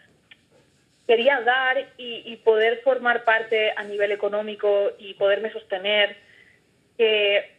quería 1.06 1.42
dar 1.42 1.78
y, 1.98 2.24
y 2.26 2.38
poder 2.38 2.82
formar 2.84 3.24
parte 3.24 3.72
a 3.76 3.84
nivel 3.84 4.12
económico 4.12 4.94
y 4.98 5.14
poderme 5.16 5.52
sostener, 5.52 6.16
que 6.98 7.55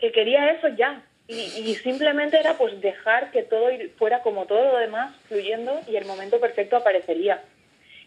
que 0.00 0.12
quería 0.12 0.50
eso 0.52 0.68
ya. 0.68 1.02
Y, 1.28 1.76
simplemente 1.76 2.40
era 2.40 2.54
pues 2.54 2.80
dejar 2.80 3.30
que 3.30 3.44
todo 3.44 3.68
fuera 3.98 4.20
como 4.20 4.46
todo 4.46 4.64
lo 4.64 4.78
demás, 4.78 5.14
fluyendo 5.28 5.80
y 5.86 5.94
el 5.94 6.04
momento 6.04 6.40
perfecto 6.40 6.76
aparecería. 6.76 7.40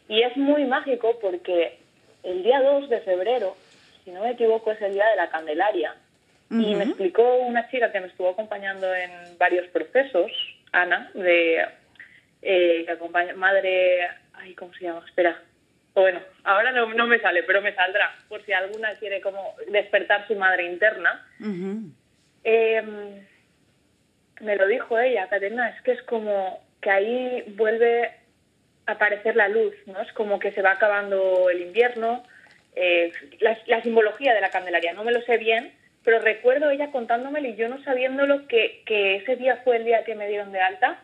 Y 0.10 0.24
es 0.24 0.36
muy 0.36 0.66
mágico 0.66 1.18
porque 1.22 1.78
el 2.24 2.44
día 2.44 2.62
2 2.62 2.90
de 2.90 3.00
febrero, 3.00 3.56
si 4.04 4.12
no 4.12 4.24
me 4.24 4.32
equivoco, 4.32 4.74
es 4.74 4.82
el 4.82 4.94
día 4.94 5.08
de 5.08 5.16
la 5.16 5.30
Candelaria. 5.30 5.96
Y 6.52 6.76
me 6.76 6.84
explicó 6.84 7.38
una 7.38 7.68
chica 7.72 7.92
que 7.92 8.02
me 8.02 8.08
estuvo 8.08 8.30
acompañando 8.30 8.94
en 8.94 9.38
varios 9.40 9.68
procesos, 9.70 10.32
Ana, 10.72 11.10
de 11.16 11.66
eh, 12.44 12.84
que 12.86 12.92
acompaña, 12.92 13.34
madre, 13.34 14.08
ay, 14.34 14.54
¿cómo 14.54 14.74
se 14.74 14.84
llama? 14.84 15.02
Espera. 15.08 15.42
Bueno, 15.94 16.22
ahora 16.44 16.72
no, 16.72 16.92
no, 16.94 17.06
me 17.06 17.20
sale, 17.20 17.44
pero 17.44 17.62
me 17.62 17.76
saldrá, 17.76 18.16
por 18.28 18.44
si 18.46 18.52
alguna 18.52 18.96
quiere 18.96 19.22
como 19.22 19.56
despertar 19.68 20.28
su 20.28 20.36
madre 20.36 20.66
interna. 20.66 21.24
Em, 22.44 23.26
me 24.42 24.56
lo 24.56 24.68
dijo 24.68 24.98
ella, 24.98 25.30
Caterina, 25.30 25.70
es 25.70 25.82
que 25.84 25.92
es 25.92 26.02
como 26.04 26.64
que 26.82 26.90
ahí 26.90 27.44
vuelve 27.56 28.12
a 28.88 28.94
aparecer 28.94 29.36
la 29.36 29.48
luz, 29.48 29.74
¿no? 29.86 30.02
Es 30.02 30.12
como 30.14 30.40
que 30.40 30.52
se 30.52 30.64
va 30.64 30.72
acabando 30.72 31.50
el 31.52 31.62
invierno, 31.62 32.24
eh, 32.76 33.14
la, 33.40 33.82
simbología 33.84 34.34
de 34.34 34.42
la 34.42 34.50
Candelaria, 34.50 34.94
no 34.94 35.04
me 35.04 35.12
lo 35.12 35.22
sé 35.22 35.38
bien, 35.38 35.72
pero 36.04 36.20
recuerdo 36.20 36.72
ella 36.72 36.92
contándomelo 36.92 37.48
y 37.48 37.56
yo 37.56 37.70
no 37.70 37.82
sabiéndolo 37.84 38.48
que, 38.48 38.82
que 38.86 39.18
ese 39.18 39.36
día 39.36 39.58
fue 39.64 39.78
el 39.78 39.86
día 39.86 40.04
que 40.04 40.16
me 40.16 40.28
dieron 40.28 40.52
de 40.52 40.60
alta 40.60 41.00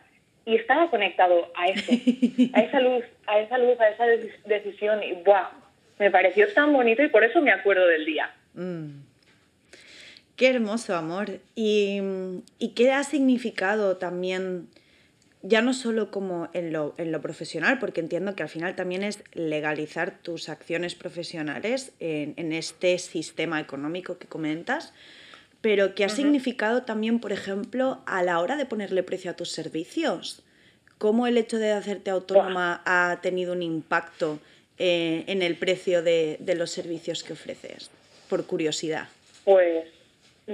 y 0.50 0.56
estaba 0.56 0.90
conectado 0.90 1.52
a 1.54 1.66
eso, 1.66 1.92
a 2.52 2.60
esa 2.60 2.80
luz, 2.80 3.04
a 3.28 3.38
esa 3.38 3.56
luz, 3.58 3.78
a 3.80 3.88
esa 3.88 4.04
decisión 4.46 5.00
y 5.02 5.12
¡buah! 5.22 5.48
Me 6.00 6.10
pareció 6.10 6.52
tan 6.52 6.72
bonito 6.72 7.02
y 7.04 7.08
por 7.08 7.22
eso 7.22 7.40
me 7.40 7.52
acuerdo 7.52 7.86
del 7.86 8.04
día. 8.04 8.34
Mm. 8.54 9.02
Qué 10.34 10.48
hermoso 10.48 10.96
amor. 10.96 11.38
¿Y, 11.54 12.00
qué 12.74 12.92
ha 12.92 13.04
significado 13.04 13.98
también, 13.98 14.68
ya 15.42 15.62
no 15.62 15.72
solo 15.72 16.10
como 16.10 16.48
en 16.52 16.72
lo, 16.72 16.94
en 16.96 17.12
lo, 17.12 17.20
profesional, 17.20 17.78
porque 17.78 18.00
entiendo 18.00 18.34
que 18.34 18.42
al 18.42 18.48
final 18.48 18.74
también 18.74 19.04
es 19.04 19.22
legalizar 19.34 20.18
tus 20.22 20.48
acciones 20.48 20.96
profesionales 20.96 21.92
en, 22.00 22.52
este 22.52 22.98
sistema 22.98 23.60
económico 23.60 24.18
que 24.18 24.26
comentas, 24.26 24.94
pero 25.60 25.94
qué 25.94 26.04
ha 26.04 26.08
significado 26.08 26.82
también, 26.82 27.20
por 27.20 27.32
ejemplo, 27.32 28.02
a 28.06 28.22
la 28.22 28.40
hora 28.40 28.56
de 28.56 28.66
ponerle 28.66 29.02
precio 29.02 29.30
a 29.30 29.34
tus 29.34 29.50
servicios? 29.50 30.42
¿Cómo 30.98 31.26
el 31.26 31.38
hecho 31.38 31.58
de 31.58 31.72
hacerte 31.72 32.10
autónoma 32.10 32.82
ha 32.84 33.20
tenido 33.22 33.52
un 33.52 33.62
impacto 33.62 34.38
eh, 34.78 35.24
en 35.26 35.42
el 35.42 35.56
precio 35.56 36.02
de, 36.02 36.36
de 36.40 36.54
los 36.54 36.70
servicios 36.70 37.22
que 37.22 37.32
ofreces? 37.32 37.90
Por 38.28 38.46
curiosidad. 38.46 39.08
Pues 39.44 39.86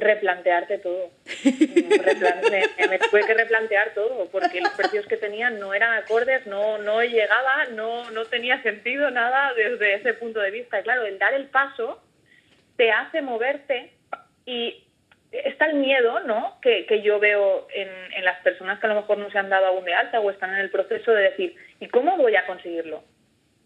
replantearte 0.01 0.79
todo. 0.79 1.11
me, 1.45 2.99
tuve 2.99 3.27
que 3.27 3.35
replantear 3.35 3.95
todo, 3.95 4.27
porque 4.31 4.61
los 4.61 4.73
precios 4.73 5.07
que 5.07 5.17
tenían 5.17 5.59
no 5.59 5.75
eran 5.75 5.95
acordes, 5.95 6.47
no, 6.47 6.79
no 6.79 7.03
llegaba, 7.03 7.67
no, 7.73 8.11
no 8.11 8.27
tenía 8.27 8.63
sentido 8.63 9.11
nada 9.11 9.53
desde 9.55 9.95
ese 9.95 10.15
punto 10.15 10.41
de 10.41 10.51
vista. 10.51 10.83
claro, 10.83 11.05
el 11.05 11.19
dar 11.19 11.35
el 11.35 11.47
paso 11.47 12.01
te 12.77 12.91
hace 12.91 13.23
moverte 13.23 13.93
y 14.45 14.86
está 15.45 15.67
el 15.67 15.75
miedo, 15.75 16.21
¿no? 16.21 16.59
Que, 16.61 16.87
que 16.87 17.03
yo 17.03 17.19
veo 17.19 17.67
en, 17.75 17.89
en, 18.15 18.25
las 18.25 18.41
personas 18.43 18.79
que 18.79 18.87
a 18.87 18.91
lo 18.91 19.01
mejor 19.01 19.19
no 19.19 19.31
se 19.31 19.39
han 19.39 19.51
dado 19.51 19.67
aún 19.67 19.85
de 19.85 19.95
alta 19.95 20.21
o 20.21 20.31
están 20.31 20.51
en 20.55 20.61
el 20.61 20.71
proceso 20.71 21.13
de 21.13 21.23
decir, 21.23 21.57
¿y 21.81 21.89
cómo 21.89 22.17
voy 22.17 22.37
a 22.37 22.47
conseguirlo? 22.47 23.03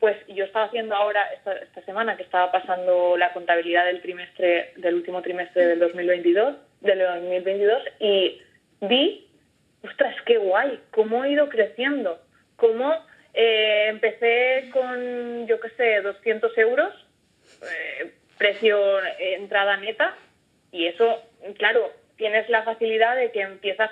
pues 0.01 0.17
yo 0.29 0.45
estaba 0.45 0.65
haciendo 0.65 0.95
ahora, 0.97 1.23
esta, 1.35 1.83
semana, 1.85 2.17
que 2.17 2.23
estaba 2.23 2.51
pasando 2.51 3.19
la 3.19 3.33
contabilidad 3.35 3.85
del 3.85 4.01
trimestre, 4.01 4.73
del 4.77 4.95
último 4.95 5.21
trimestre 5.21 5.67
del 5.67 5.79
2022, 5.79 6.57
del 6.81 6.99
2022, 6.99 7.83
y 8.01 8.41
vi, 8.81 9.29
ostras, 9.85 10.17
qué 10.25 10.39
guay, 10.39 10.81
cómo 10.91 11.23
he 11.23 11.33
ido 11.33 11.51
creciendo, 11.51 12.19
cómo 12.57 12.95
eh, 13.35 13.89
empecé 13.91 14.71
con, 14.73 15.47
yo 15.47 15.61
qué 15.61 15.69
sé, 15.77 16.01
200 16.01 16.57
euros, 16.57 16.95
eh, 17.63 18.11
precio 18.39 19.05
eh, 19.05 19.35
entrada 19.35 19.77
neta, 19.77 20.17
y 20.73 20.87
eso, 20.87 21.23
claro, 21.57 21.93
tienes 22.17 22.49
la 22.49 22.63
facilidad 22.63 23.17
de 23.17 23.31
que 23.33 23.41
empiezas 23.41 23.91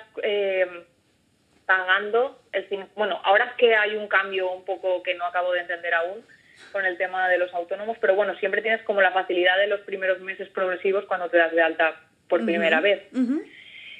pagando 1.69 2.41
el 2.51 2.67
bueno 2.95 3.21
ahora 3.23 3.45
es 3.45 3.53
que 3.53 3.75
hay 3.75 3.95
un 3.95 4.07
cambio 4.07 4.51
un 4.51 4.65
poco 4.65 5.03
que 5.03 5.13
no 5.13 5.23
acabo 5.25 5.51
de 5.51 5.59
entender 5.59 5.93
aún 5.93 6.25
con 6.71 6.83
el 6.83 6.97
tema 6.97 7.29
de 7.29 7.37
los 7.37 7.53
autónomos 7.53 7.95
pero 8.01 8.15
bueno 8.15 8.35
siempre 8.39 8.63
tienes 8.63 8.81
como 8.81 9.01
la 9.01 9.11
facilidad 9.11 9.55
de 9.59 9.67
los 9.67 9.81
primeros 9.81 10.19
meses 10.19 10.49
progresivos 10.49 11.05
cuando 11.05 11.29
te 11.29 11.37
das 11.37 11.51
de 11.51 11.61
alta 11.61 12.01
por 12.27 12.43
primera 12.43 12.81
vez. 12.81 13.03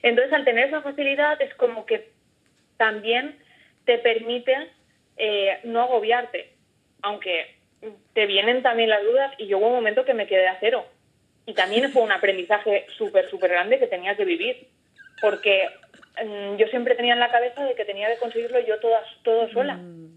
entonces 0.02 0.34
al 0.34 0.46
tener 0.46 0.70
esa 0.70 0.82
facilidad 0.82 1.40
es 1.44 1.54
como 1.54 1.86
que 1.86 2.10
también 2.78 3.38
te 3.86 4.00
permite 4.00 4.56
eh, 5.18 5.60
no 5.64 5.84
agobiarte 5.84 6.52
aunque 7.04 7.56
te 8.14 8.26
vienen 8.26 8.64
también 8.64 8.90
las 8.90 9.04
dudas 9.04 9.32
y 9.38 9.46
yo 9.46 9.60
hubo 9.60 9.68
un 9.68 9.76
momento 9.76 10.06
que 10.06 10.16
me 10.16 10.26
quedé 10.26 10.48
a 10.48 10.58
cero 10.60 10.88
y 11.46 11.54
también 11.54 11.92
fue 11.92 12.04
un 12.04 12.12
aprendizaje 12.12 12.86
súper 12.98 13.30
súper 13.30 13.52
grande 13.52 13.80
que 13.80 13.88
tenía 13.88 14.16
que 14.16 14.26
vivir 14.26 14.68
porque 15.22 15.68
Mm, 16.24 16.58
yo 16.58 16.68
siempre 16.68 16.96
tenía 16.96 17.14
en 17.14 17.20
la 17.20 17.32
cabeza 17.32 17.64
de 17.64 17.76
que 17.76 17.86
tenía 17.86 18.10
que 18.10 18.20
conseguirlo 18.20 18.60
yo 18.60 18.80
toda, 18.80 19.02
todo 19.24 19.50
sola. 19.52 19.76
Mm. 19.76 20.10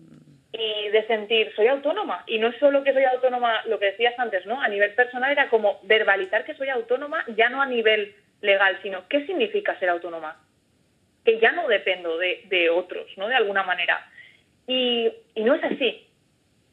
Y 0.54 0.88
de 0.90 1.06
sentir, 1.06 1.52
soy 1.56 1.66
autónoma. 1.68 2.24
Y 2.26 2.38
no 2.38 2.48
es 2.48 2.56
solo 2.58 2.84
que 2.84 2.92
soy 2.92 3.04
autónoma, 3.04 3.62
lo 3.66 3.78
que 3.78 3.86
decías 3.86 4.18
antes, 4.18 4.44
¿no? 4.44 4.60
A 4.60 4.68
nivel 4.68 4.94
personal 4.94 5.32
era 5.32 5.48
como 5.48 5.80
verbalizar 5.84 6.44
que 6.44 6.54
soy 6.54 6.68
autónoma, 6.68 7.24
ya 7.36 7.48
no 7.48 7.62
a 7.62 7.66
nivel 7.66 8.14
legal, 8.42 8.78
sino 8.82 9.08
qué 9.08 9.24
significa 9.26 9.78
ser 9.78 9.88
autónoma. 9.88 10.44
Que 11.24 11.38
ya 11.38 11.52
no 11.52 11.68
dependo 11.68 12.18
de, 12.18 12.42
de 12.48 12.68
otros, 12.68 13.06
¿no? 13.16 13.28
De 13.28 13.34
alguna 13.34 13.62
manera. 13.62 14.06
Y, 14.66 15.10
y 15.34 15.42
no 15.42 15.54
es 15.54 15.64
así. 15.64 16.06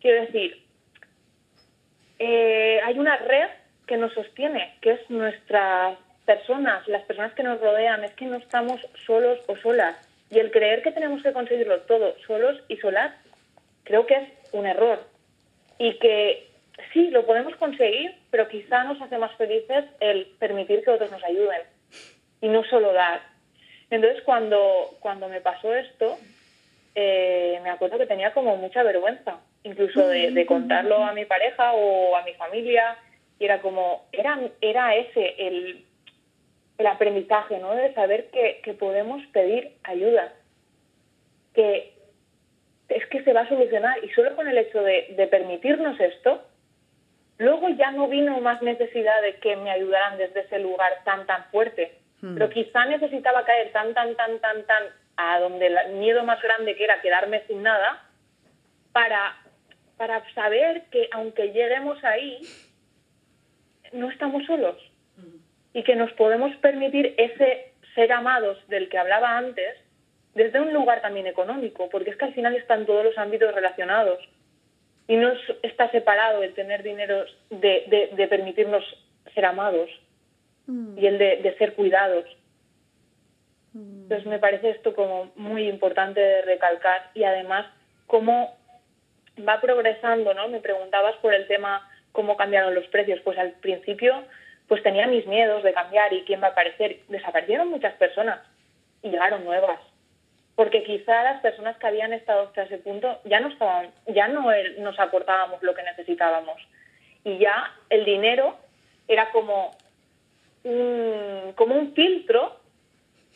Quiero 0.02 0.22
decir, 0.22 0.62
eh, 2.18 2.82
hay 2.84 3.00
una 3.00 3.16
red 3.18 3.50
que 3.90 3.98
nos 3.98 4.14
sostiene, 4.14 4.76
que 4.82 4.92
es 4.92 5.10
nuestra 5.10 5.98
personas, 6.24 6.88
las 6.88 7.02
personas 7.06 7.34
que 7.34 7.42
nos 7.42 7.60
rodean, 7.60 8.04
es 8.04 8.12
que 8.12 8.26
no 8.26 8.38
estamos 8.38 8.80
solos 9.08 9.40
o 9.48 9.56
solas. 9.56 9.96
Y 10.30 10.38
el 10.38 10.52
creer 10.52 10.84
que 10.84 10.92
tenemos 10.92 11.24
que 11.24 11.34
conseguirlo 11.34 11.82
todo 11.82 12.16
solos 12.28 12.62
y 12.68 12.78
solas, 12.78 13.12
creo 13.84 14.06
que 14.06 14.14
es 14.14 14.54
un 14.54 14.68
error. 14.68 15.00
Y 15.80 15.98
que 15.98 16.52
sí, 16.94 17.10
lo 17.10 17.26
podemos 17.26 17.56
conseguir, 17.56 18.14
pero 18.30 18.48
quizá 18.48 18.84
nos 18.84 19.02
hace 19.02 19.18
más 19.18 19.36
felices 19.38 19.86
el 20.00 20.28
permitir 20.38 20.84
que 20.84 20.92
otros 20.92 21.10
nos 21.10 21.24
ayuden 21.24 21.64
y 22.42 22.48
no 22.48 22.64
solo 22.66 22.94
dar. 22.94 23.22
Entonces, 23.90 24.22
cuando, 24.22 24.98
cuando 25.00 25.30
me 25.30 25.42
pasó 25.42 25.74
esto, 25.74 26.20
eh, 26.94 27.60
me 27.64 27.72
acuerdo 27.72 27.98
que 27.98 28.06
tenía 28.06 28.34
como 28.34 28.56
mucha 28.56 28.84
vergüenza, 28.84 29.40
incluso 29.64 30.08
de, 30.08 30.30
de, 30.30 30.46
contarlo 30.46 31.04
a 31.04 31.14
mi 31.14 31.26
pareja 31.26 31.74
o 31.74 32.16
a 32.16 32.22
mi 32.22 32.36
familia, 32.36 32.96
y 33.40 33.46
era 33.46 33.62
como, 33.62 34.08
era, 34.12 34.40
era 34.62 34.96
ese 34.96 35.36
el 35.38 35.86
el 36.80 36.88
aprendizaje, 36.88 37.60
¿no? 37.60 37.76
De 37.76 37.94
saber 37.94 38.30
que, 38.32 38.62
que 38.64 38.74
podemos 38.74 39.22
pedir 39.28 39.74
ayuda, 39.84 40.34
que 41.54 41.94
es 42.88 43.06
que 43.08 43.22
se 43.24 43.34
va 43.34 43.42
a 43.42 43.50
solucionar 43.50 44.04
y 44.04 44.10
solo 44.12 44.34
con 44.36 44.48
el 44.48 44.58
hecho 44.58 44.82
de, 44.82 45.14
de 45.16 45.28
permitirnos 45.28 46.00
esto, 46.00 46.42
luego 47.38 47.68
ya 47.70 47.92
no 47.92 48.08
vino 48.08 48.40
más 48.40 48.62
necesidad 48.62 49.22
de 49.22 49.36
que 49.36 49.58
me 49.58 49.72
ayudaran 49.72 50.18
desde 50.18 50.40
ese 50.40 50.60
lugar 50.60 51.04
tan, 51.04 51.28
tan 51.28 51.44
fuerte. 51.52 51.98
Hmm. 52.22 52.36
Pero 52.36 52.50
quizá 52.50 52.86
necesitaba 52.86 53.44
caer 53.44 53.74
tan, 53.74 53.94
tan, 53.94 54.16
tan, 54.16 54.40
tan, 54.40 54.64
tan 54.66 54.84
a 55.18 55.40
donde 55.40 55.68
el 55.68 55.96
miedo 55.96 56.24
más 56.24 56.42
grande 56.42 56.78
que 56.78 56.86
era 56.86 57.02
quedarme 57.02 57.44
sin 57.48 57.62
nada 57.62 58.08
para, 58.94 59.36
para 59.98 60.24
saber 60.34 60.84
que 60.92 61.10
aunque 61.12 61.52
lleguemos 61.52 62.02
ahí, 62.06 62.40
no 63.94 64.10
estamos 64.10 64.46
solos. 64.46 64.78
Y 65.74 65.84
que 65.84 65.96
nos 65.96 66.12
podemos 66.14 66.56
permitir 66.58 67.14
ese 67.18 67.74
ser 67.96 68.12
amados 68.12 68.58
del 68.68 68.90
que 68.90 68.98
hablaba 68.98 69.38
antes 69.38 69.76
desde 70.34 70.62
un 70.62 70.74
lugar 70.74 71.02
también 71.02 71.28
económico, 71.28 71.90
porque 71.90 72.12
es 72.12 72.16
que 72.16 72.26
al 72.26 72.34
final 72.34 72.56
están 72.56 72.86
todos 72.86 73.04
los 73.04 73.18
ámbitos 73.18 73.54
relacionados. 73.54 74.20
Y 75.08 75.16
no 75.16 75.32
está 75.64 75.90
separado 75.90 76.44
el 76.44 76.54
tener 76.54 76.84
dinero 76.84 77.26
de, 77.50 78.10
de, 78.16 78.28
permitirnos 78.28 78.84
ser 79.34 79.46
amados 79.46 79.90
y 80.68 81.06
el 81.08 81.18
de, 81.18 81.56
ser 81.58 81.74
cuidados. 81.74 82.26
Entonces 83.74 84.28
me 84.28 84.38
parece 84.38 84.70
esto 84.70 84.94
como 84.94 85.32
muy 85.36 85.68
importante 85.68 86.20
de 86.20 86.42
recalcar. 86.44 87.10
Y 87.16 87.24
además 87.24 87.66
cómo 88.06 88.56
va 89.48 89.60
progresando, 89.62 90.34
¿no? 90.34 90.48
Me 90.48 90.60
preguntabas 90.60 91.16
por 91.18 91.34
el 91.34 91.48
tema 91.48 91.90
cómo 92.12 92.38
cambiaron 92.38 92.76
los 92.76 92.88
precios. 92.88 93.20
Pues 93.24 93.38
al 93.38 93.52
principio 93.54 94.24
pues 94.68 94.84
tenía 94.84 95.08
mis 95.08 95.26
miedos 95.26 95.64
de 95.64 95.74
cambiar 95.74 96.14
y 96.14 96.24
quién 96.24 96.42
va 96.42 96.48
a 96.48 96.52
aparecer. 96.52 97.00
Desaparecieron 97.08 97.70
muchas 97.70 97.94
personas 97.96 98.40
y 99.02 99.10
llegaron 99.10 99.44
nuevas. 99.44 99.80
Porque 100.56 100.84
quizá 100.84 101.24
las 101.24 101.42
personas 101.42 101.78
que 101.78 101.88
habían 101.88 102.14
estado 102.14 102.44
hasta 102.44 102.64
ese 102.64 102.78
punto 102.78 103.20
ya 103.24 103.40
no 103.40 103.48
estaban, 103.48 103.92
ya 104.08 104.28
no 104.28 104.52
er, 104.52 104.80
nos 104.80 105.00
aportábamos 105.00 105.64
lo 105.64 105.74
que 105.74 105.84
necesitábamos. 105.84 106.62
Y 107.24 107.38
ya 107.40 107.74
el 107.90 108.06
dinero 108.06 108.58
era 109.08 109.32
como 109.32 109.76
un, 110.64 111.54
como 111.56 111.76
un 111.76 111.94
filtro 111.94 112.60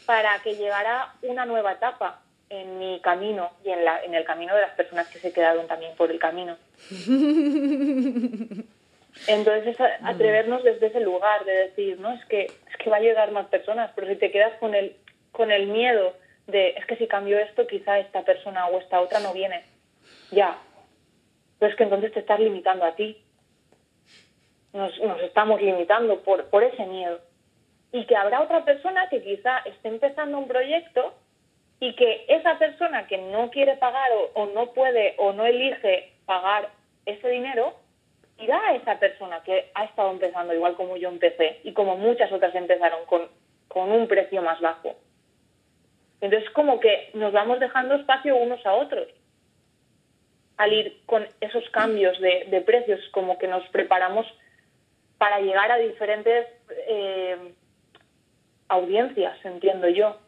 para 0.06 0.40
que 0.44 0.56
llegara 0.56 1.14
una 1.22 1.46
nueva 1.46 1.74
etapa 1.74 2.23
en 2.54 2.78
mi 2.78 3.00
camino 3.00 3.52
y 3.64 3.70
en, 3.70 3.84
la, 3.84 4.04
en 4.04 4.14
el 4.14 4.24
camino 4.24 4.54
de 4.54 4.62
las 4.62 4.76
personas 4.76 5.08
que 5.08 5.20
se 5.20 5.34
quedaron 5.34 5.68
también 5.68 5.96
por 5.96 6.12
el 6.12 6.20
camino. 6.20 6.56
Entonces 9.28 9.68
es 9.68 9.80
mm. 9.80 10.06
atrevernos 10.06 10.64
desde 10.64 10.88
ese 10.88 11.00
lugar 11.00 11.46
de 11.46 11.52
decir, 11.52 12.00
no, 12.00 12.12
es 12.12 12.24
que, 12.26 12.46
es 12.46 12.78
que 12.78 12.90
va 12.90 12.98
a 12.98 13.02
llegar 13.02 13.32
más 13.32 13.48
personas, 13.48 13.92
pero 13.96 14.08
si 14.08 14.16
te 14.16 14.32
quedas 14.32 14.54
con 14.60 14.76
el, 14.76 14.96
con 15.32 15.52
el 15.52 15.68
miedo 15.68 16.14
de, 16.48 16.70
es 16.70 16.86
que 16.86 16.98
si 16.98 17.08
cambio 17.08 17.40
esto, 17.40 17.66
quizá 17.68 18.00
esta 18.00 18.24
persona 18.24 18.68
o 18.68 18.80
esta 18.80 19.00
otra 19.02 19.20
no 19.20 19.34
viene. 19.34 19.64
Ya. 20.32 20.58
Pero 21.60 21.72
es 21.72 21.78
que 21.78 21.84
entonces 21.84 22.14
te 22.14 22.20
estás 22.20 22.40
limitando 22.40 22.86
a 22.86 22.96
ti. 22.96 23.18
Nos, 24.74 24.98
nos 25.00 25.22
estamos 25.22 25.62
limitando 25.62 26.22
por, 26.22 26.46
por 26.50 26.64
ese 26.64 26.86
miedo. 26.86 27.20
Y 27.92 28.06
que 28.06 28.16
habrá 28.16 28.42
otra 28.42 28.66
persona 28.66 29.08
que 29.10 29.24
quizá 29.24 29.60
esté 29.60 29.88
empezando 29.88 30.38
un 30.38 30.48
proyecto 30.48 31.14
y 31.84 31.96
que 31.96 32.24
esa 32.30 32.58
persona 32.58 33.08
que 33.08 33.18
no 33.18 33.50
quiere 33.50 33.76
pagar 33.76 34.10
o, 34.36 34.46
no 34.46 34.72
puede 34.72 35.16
o 35.18 35.34
no 35.34 35.46
elige 35.46 36.14
pagar 36.26 36.70
ese 37.06 37.28
dinero, 37.28 37.74
irá 38.38 38.58
a 38.70 38.76
esa 38.76 39.00
persona 39.00 39.44
que 39.44 39.70
ha 39.74 39.84
estado 39.84 40.12
empezando 40.12 40.54
igual 40.54 40.76
como 40.76 40.96
yo 40.96 41.10
empecé 41.10 41.60
y 41.66 41.74
como 41.74 41.98
muchas 41.98 42.32
otras 42.32 42.56
empezaron 42.56 43.06
con, 43.06 43.24
con 43.68 43.92
un 43.92 44.08
precio 44.08 44.42
más 44.42 44.62
bajo. 44.62 44.96
Entonces 46.22 46.50
como 46.52 46.80
que 46.80 47.10
nos 47.16 47.34
vamos 47.34 47.60
dejando 47.60 47.96
espacio 47.96 48.38
unos 48.38 48.66
a 48.66 48.76
otros 48.76 49.10
al 50.56 50.72
ir 50.72 51.02
con 51.06 51.28
esos 51.42 51.70
cambios 51.72 52.18
de, 52.22 52.46
de 52.50 52.62
precios, 52.62 53.02
como 53.12 53.38
que 53.38 53.50
nos 53.50 53.68
preparamos 53.70 54.26
para 55.18 55.42
llegar 55.42 55.70
a 55.70 55.80
diferentes 55.80 56.48
eh, 56.88 57.54
audiencias, 58.70 59.38
entiendo 59.44 59.90
yo. 59.90 60.23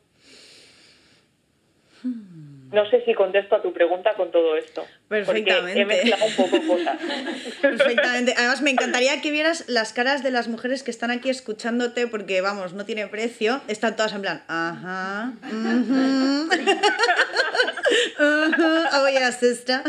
No 2.71 2.89
sé 2.89 3.03
si 3.05 3.13
contesto 3.13 3.55
a 3.55 3.61
tu 3.61 3.71
pregunta 3.71 4.13
con 4.15 4.31
todo 4.31 4.57
esto. 4.57 4.85
Perfectamente. 5.07 5.79
he 5.79 5.85
mezclado 5.85 6.25
un 6.25 6.35
poco 6.35 6.67
cosas. 6.67 6.97
Perfectamente. 7.61 8.33
Además, 8.35 8.61
me 8.61 8.71
encantaría 8.71 9.21
que 9.21 9.31
vieras 9.31 9.65
las 9.67 9.93
caras 9.93 10.23
de 10.23 10.31
las 10.31 10.47
mujeres 10.47 10.83
que 10.83 10.91
están 10.91 11.11
aquí 11.11 11.29
escuchándote, 11.29 12.07
porque 12.07 12.41
vamos, 12.41 12.73
no 12.73 12.85
tiene 12.85 13.07
precio. 13.07 13.61
Están 13.67 13.95
todas 13.95 14.13
en 14.13 14.21
plan, 14.21 14.43
ajá. 14.47 15.33
Uh 15.51 16.49
oh, 18.19 19.07
yeah, 19.09 19.31
sister. 19.31 19.81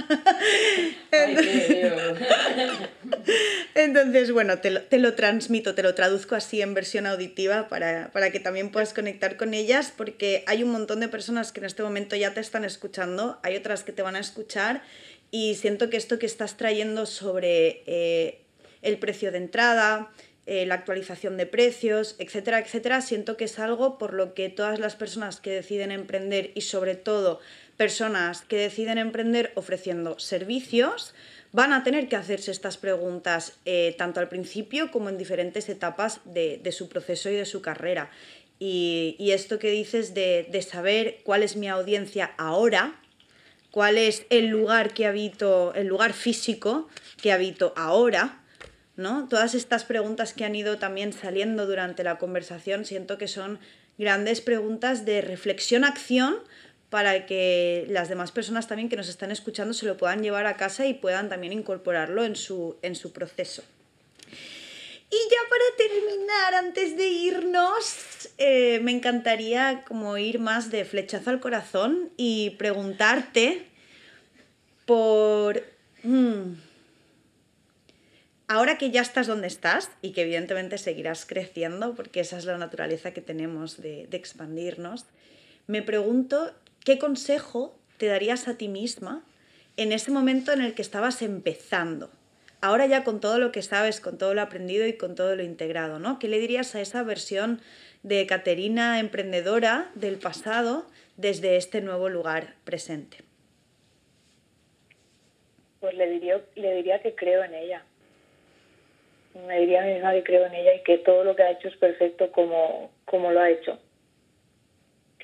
Entonces, 3.75 4.33
bueno, 4.33 4.59
te 4.59 4.71
lo, 4.71 4.83
te 4.83 4.99
lo, 4.99 5.15
transmito, 5.15 5.75
te 5.75 5.83
lo 5.83 5.95
traduzco 5.95 6.35
así 6.35 6.63
en 6.63 6.75
versión 6.75 7.07
auditiva 7.07 7.69
para, 7.69 8.11
para 8.13 8.31
que 8.31 8.41
también 8.41 8.71
puedas 8.71 8.93
conectar 8.95 9.37
con 9.37 9.55
ellas, 9.55 9.93
porque 9.97 10.45
hay 10.47 10.63
un 10.63 10.71
montón 10.71 11.01
de 11.01 11.09
personas 11.09 11.53
que 11.53 11.61
en 11.61 11.67
este 11.67 11.83
momento 11.83 12.17
ya 12.17 12.35
te 12.35 12.41
están 12.41 12.65
escuchando, 12.65 13.39
hay 13.43 13.57
otras 13.57 13.85
que 13.85 13.93
te 13.93 14.03
van 14.03 14.17
a 14.17 14.21
escuchar 14.21 14.83
y 15.31 15.55
siento 15.57 15.91
que 15.91 15.97
esto 15.97 16.19
que 16.19 16.27
estás 16.27 16.57
trayendo 16.57 17.07
sobre 17.07 17.83
eh, 17.87 18.41
el 18.83 18.99
precio 18.99 19.33
de 19.33 19.39
entrada, 19.39 20.11
eh, 20.47 20.65
la 20.65 20.77
actualización 20.77 21.37
de 21.37 21.47
precios, 21.47 22.15
etcétera, 22.19 22.61
etcétera, 22.61 23.01
siento 23.01 23.37
que 23.37 23.47
es 23.47 23.59
algo 23.59 23.99
por 23.99 24.15
lo 24.15 24.33
que 24.33 24.49
todas 24.49 24.79
las 24.79 24.95
personas 24.95 25.41
que 25.41 25.51
deciden 25.51 25.91
emprender 25.91 26.53
y 26.55 26.61
sobre 26.61 26.95
todo 26.95 27.41
personas 27.77 28.43
que 28.43 28.57
deciden 28.57 28.99
emprender 28.99 29.53
ofreciendo 29.55 30.19
servicios, 30.19 31.15
van 31.53 31.73
a 31.73 31.85
tener 31.85 32.09
que 32.09 32.17
hacerse 32.17 32.51
estas 32.51 32.77
preguntas 32.77 33.55
eh, 33.65 33.95
tanto 33.99 34.21
al 34.21 34.29
principio 34.29 34.91
como 34.91 35.09
en 35.09 35.19
diferentes 35.19 35.69
etapas 35.69 36.21
de, 36.25 36.61
su 36.73 36.89
proceso 36.89 37.31
y 37.31 37.35
de 37.35 37.45
su 37.45 37.63
carrera. 37.63 38.11
Y, 38.59 39.17
esto 39.21 39.59
que 39.59 39.71
dices 39.71 40.15
de, 40.15 40.49
de, 40.51 40.63
saber 40.63 41.19
cuál 41.25 41.43
es 41.43 41.57
mi 41.57 41.69
audiencia 41.69 42.33
ahora, 42.39 43.01
cuál 43.71 43.99
es 43.99 44.25
el 44.31 44.47
lugar 44.47 44.95
que 44.95 45.07
habito, 45.07 45.75
el 45.75 45.87
lugar 45.87 46.15
físico 46.15 46.89
que 47.21 47.33
habito 47.33 47.75
ahora, 47.77 48.41
¿no? 48.97 49.29
Todas 49.29 49.55
estas 49.55 49.85
preguntas 49.85 50.33
que 50.33 50.45
han 50.45 50.55
ido 50.55 50.79
también 50.79 51.13
saliendo 51.13 51.67
durante 51.67 52.03
la 52.03 52.17
conversación 52.17 52.87
siento 52.87 53.19
que 53.19 53.29
son 53.29 53.59
grandes 53.99 54.41
preguntas 54.41 55.05
de 55.05 55.21
reflexión-acción 55.21 56.37
para 56.91 57.27
que 57.27 57.87
las 57.89 58.09
demás 58.09 58.33
personas 58.33 58.69
también 58.69 58.89
que 58.89 58.97
nos 58.97 59.09
están 59.09 59.31
escuchando 59.31 59.75
se 59.75 59.87
lo 59.87 59.97
puedan 59.97 60.23
llevar 60.23 60.47
a 60.47 60.57
casa 60.57 60.87
y 60.87 60.95
puedan 60.95 61.29
también 61.29 61.53
incorporarlo 61.53 62.25
en 62.25 62.37
su, 62.37 62.77
en 62.83 62.95
su 62.95 63.13
proceso. 63.13 63.65
Y 65.09 65.17
ya 65.31 65.39
para 65.49 65.65
terminar, 65.77 66.55
antes 66.55 66.97
de 66.97 67.07
irnos, 67.07 68.29
eh, 68.39 68.81
me 68.83 68.91
encantaría 68.91 69.85
como 69.87 70.19
ir 70.19 70.41
más 70.41 70.71
de 70.71 70.85
flechazo 70.85 71.31
al 71.31 71.41
corazón 71.41 72.11
y 72.17 72.51
preguntarte 72.51 73.67
por... 74.85 75.63
Mm, 76.03 76.55
ahora 78.49 78.79
que 78.79 78.91
ya 78.91 79.01
estás 79.01 79.27
donde 79.27 79.47
estás 79.47 79.91
y 80.03 80.11
que 80.11 80.23
evidentemente 80.23 80.77
seguirás 80.79 81.25
creciendo, 81.25 81.95
porque 81.95 82.21
esa 82.21 82.39
es 82.39 82.45
la 82.45 82.59
naturaleza 82.59 83.13
que 83.13 83.21
tenemos 83.21 83.81
de, 83.81 84.07
de 84.09 84.17
expandirnos, 84.17 85.05
me 85.69 85.83
pregunto 85.83 86.53
qué 86.87 86.99
consejo 86.99 87.77
te 87.99 88.07
darías 88.07 88.49
a 88.49 88.57
ti 88.57 88.69
misma 88.69 89.23
en 89.77 89.93
ese 89.93 90.11
momento 90.11 90.53
en 90.53 90.63
el 90.63 90.75
que 90.75 90.81
estabas 90.81 91.21
empezando 91.21 92.11
ahora 92.61 92.87
ya 92.87 93.05
con 93.05 93.21
todo 93.21 93.39
lo 93.39 93.53
que 93.53 93.63
sabes, 93.63 94.01
con 94.01 94.19
todo 94.19 94.35
lo 94.35 94.43
aprendido 94.43 94.87
y 94.87 94.95
con 94.95 95.15
todo 95.15 95.37
lo 95.37 95.43
integrado, 95.43 95.99
¿no? 95.99 96.19
¿Qué 96.19 96.29
le 96.29 96.39
dirías 96.39 96.75
a 96.75 96.81
esa 96.81 97.03
versión 97.03 97.61
de 98.03 98.27
Caterina 98.27 98.99
emprendedora 99.01 99.91
del 99.95 100.19
pasado 100.19 100.87
desde 101.17 101.57
este 101.57 101.81
nuevo 101.81 102.09
lugar 102.09 102.55
presente? 102.65 103.19
Pues 105.81 105.95
le 105.95 106.09
diría, 106.11 106.41
le 106.55 106.75
diría 106.75 107.01
que 107.01 107.15
creo 107.15 107.45
en 107.45 107.55
ella. 107.55 107.85
Me 109.47 109.61
diría 109.61 109.83
a 109.83 109.87
mí 109.87 109.93
misma 109.95 110.13
que 110.13 110.25
creo 110.25 110.47
en 110.47 110.55
ella 110.55 110.75
y 110.75 110.83
que 110.83 110.99
todo 110.99 111.23
lo 111.25 111.37
que 111.37 111.43
ha 111.43 111.51
hecho 111.51 111.69
es 111.69 111.77
perfecto 111.77 112.33
como, 112.33 112.91
como 113.05 113.31
lo 113.31 113.41
ha 113.41 113.51
hecho. 113.51 113.79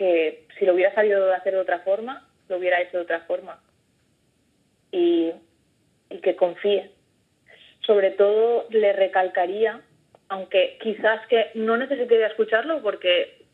Que 0.02 0.46
si 0.58 0.66
lo 0.66 0.74
hubiera 0.74 0.92
sabido 0.96 1.32
hacer 1.32 1.52
de 1.52 1.60
otra 1.60 1.78
forma, 1.78 2.28
lo 2.48 2.56
hubiera 2.56 2.80
hecho 2.80 2.96
de 2.96 3.04
otra 3.04 3.20
forma. 3.20 3.62
Y, 4.90 5.30
y 6.10 6.18
que 6.18 6.34
confíe, 6.34 6.90
sobre 7.86 8.10
todo 8.10 8.66
le 8.70 8.92
recalcaría, 8.92 9.80
aunque 10.28 10.76
quizás 10.82 11.24
que 11.28 11.50
no 11.54 11.76
necesitaría 11.76 12.26
escucharlo 12.26 12.82
porque, 12.82 13.44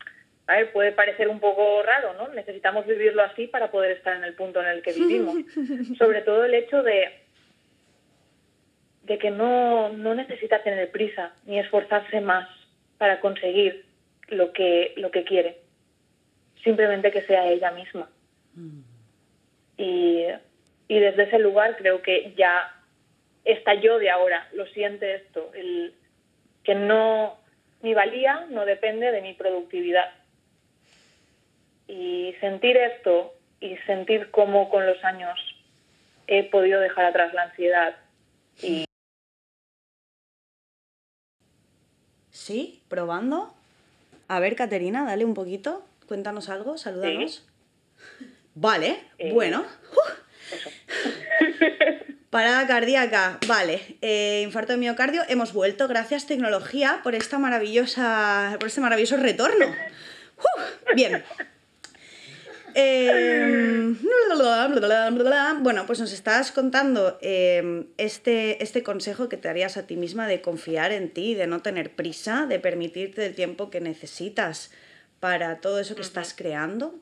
a 0.47 0.57
ver, 0.57 0.71
puede 0.71 0.91
parecer 0.91 1.27
un 1.27 1.39
poco 1.39 1.83
raro, 1.83 2.13
¿no? 2.15 2.29
Necesitamos 2.29 2.87
vivirlo 2.87 3.21
así 3.21 3.45
para 3.45 3.69
poder 3.69 3.91
estar 3.91 4.17
en 4.17 4.23
el 4.23 4.33
punto 4.33 4.59
en 4.59 4.69
el 4.69 4.81
que 4.81 4.93
vivimos. 4.93 5.35
sobre 5.99 6.23
todo 6.23 6.45
el 6.45 6.55
hecho 6.55 6.81
de, 6.81 7.09
de 9.03 9.17
que 9.19 9.29
no, 9.29 9.89
no 9.89 10.15
necesita 10.15 10.63
tener 10.63 10.89
prisa 10.89 11.33
ni 11.45 11.59
esforzarse 11.59 12.21
más 12.21 12.49
para 12.97 13.19
conseguir 13.19 13.85
lo 14.27 14.51
que, 14.51 14.93
lo 14.97 15.11
que 15.11 15.23
quiere. 15.23 15.68
Simplemente 16.63 17.11
que 17.11 17.21
sea 17.23 17.47
ella 17.47 17.71
misma. 17.71 18.09
Mm. 18.53 18.81
Y, 19.77 20.25
y 20.87 20.99
desde 20.99 21.23
ese 21.23 21.39
lugar 21.39 21.77
creo 21.77 22.01
que 22.01 22.33
ya 22.35 22.75
esta 23.45 23.73
yo 23.75 23.97
de 23.99 24.09
ahora 24.09 24.47
lo 24.53 24.65
siente 24.67 25.15
esto, 25.15 25.51
el 25.53 25.93
que 26.63 26.75
no 26.75 27.37
mi 27.81 27.93
valía 27.93 28.45
no 28.49 28.65
depende 28.65 29.11
de 29.11 29.21
mi 29.21 29.33
productividad. 29.33 30.11
Y 31.87 32.35
sentir 32.39 32.77
esto 32.77 33.33
y 33.59 33.77
sentir 33.87 34.29
cómo 34.31 34.69
con 34.69 34.85
los 34.85 35.03
años 35.03 35.39
he 36.27 36.43
podido 36.43 36.79
dejar 36.79 37.05
atrás 37.05 37.33
la 37.33 37.43
ansiedad 37.43 37.95
y 38.61 38.85
Sí, 42.29 42.81
probando. 42.87 43.53
A 44.27 44.39
ver, 44.39 44.55
Caterina, 44.55 45.05
dale 45.05 45.25
un 45.25 45.33
poquito, 45.33 45.83
cuéntanos 46.09 46.49
algo, 46.49 46.77
saludanos. 46.79 47.45
Vale, 48.55 48.99
eh, 49.19 49.31
bueno. 49.31 49.63
Parada 52.31 52.65
cardíaca, 52.65 53.37
vale. 53.47 53.97
Eh, 54.01 54.41
infarto 54.43 54.73
de 54.73 54.79
miocardio, 54.79 55.21
hemos 55.29 55.53
vuelto. 55.53 55.87
Gracias 55.87 56.25
tecnología 56.25 57.01
por 57.03 57.13
esta 57.13 57.37
maravillosa, 57.37 58.57
por 58.59 58.67
este 58.67 58.81
maravilloso 58.81 59.17
retorno. 59.17 59.67
bien. 60.95 61.23
Em, 62.73 63.97
bueno, 65.61 65.85
pues 65.85 65.99
nos 65.99 66.11
estás 66.11 66.51
contando 66.51 67.19
em, 67.21 67.85
este, 67.97 68.63
este 68.63 68.81
consejo 68.81 69.29
que 69.29 69.37
te 69.37 69.47
darías 69.47 69.77
a 69.77 69.85
ti 69.85 69.95
misma 69.95 70.27
de 70.27 70.41
confiar 70.41 70.91
en 70.91 71.11
ti, 71.11 71.35
de 71.35 71.45
no 71.45 71.61
tener 71.61 71.95
prisa, 71.95 72.47
de 72.47 72.59
permitirte 72.59 73.25
el 73.25 73.35
tiempo 73.35 73.69
que 73.69 73.79
necesitas 73.79 74.71
para 75.19 75.59
todo 75.61 75.79
eso 75.79 75.95
que 75.95 76.01
estás 76.01 76.33
creando 76.33 76.95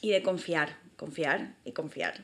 y 0.00 0.10
de 0.10 0.22
confiar, 0.22 0.76
confiar 0.96 1.54
y 1.64 1.72
confiar. 1.72 2.14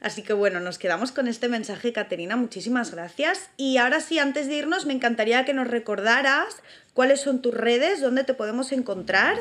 Así 0.00 0.22
que 0.22 0.32
bueno, 0.32 0.60
nos 0.60 0.78
quedamos 0.78 1.10
con 1.10 1.26
este 1.26 1.48
mensaje, 1.48 1.92
Caterina. 1.92 2.36
Muchísimas 2.36 2.94
gracias. 2.94 3.50
Y 3.56 3.78
ahora 3.78 4.00
sí, 4.00 4.18
antes 4.18 4.46
de 4.48 4.56
irnos, 4.56 4.84
me 4.86 4.92
encantaría 4.92 5.44
que 5.44 5.54
nos 5.54 5.68
recordaras 5.68 6.62
cuáles 6.92 7.20
son 7.20 7.40
tus 7.40 7.54
redes, 7.54 8.00
dónde 8.00 8.24
te 8.24 8.34
podemos 8.34 8.72
encontrar. 8.72 9.36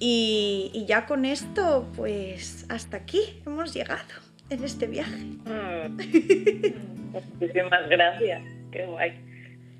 Y, 0.00 0.84
ya 0.88 1.06
con 1.06 1.24
esto, 1.24 1.88
pues 1.96 2.66
hasta 2.68 2.96
aquí 2.96 3.40
hemos 3.46 3.72
llegado 3.72 4.02
en 4.50 4.64
este 4.64 4.86
viaje. 4.86 5.24
Mm. 5.44 5.96
Muchísimas 7.12 7.88
gracias. 7.88 8.42
Qué 8.72 8.86
guay. 8.86 9.12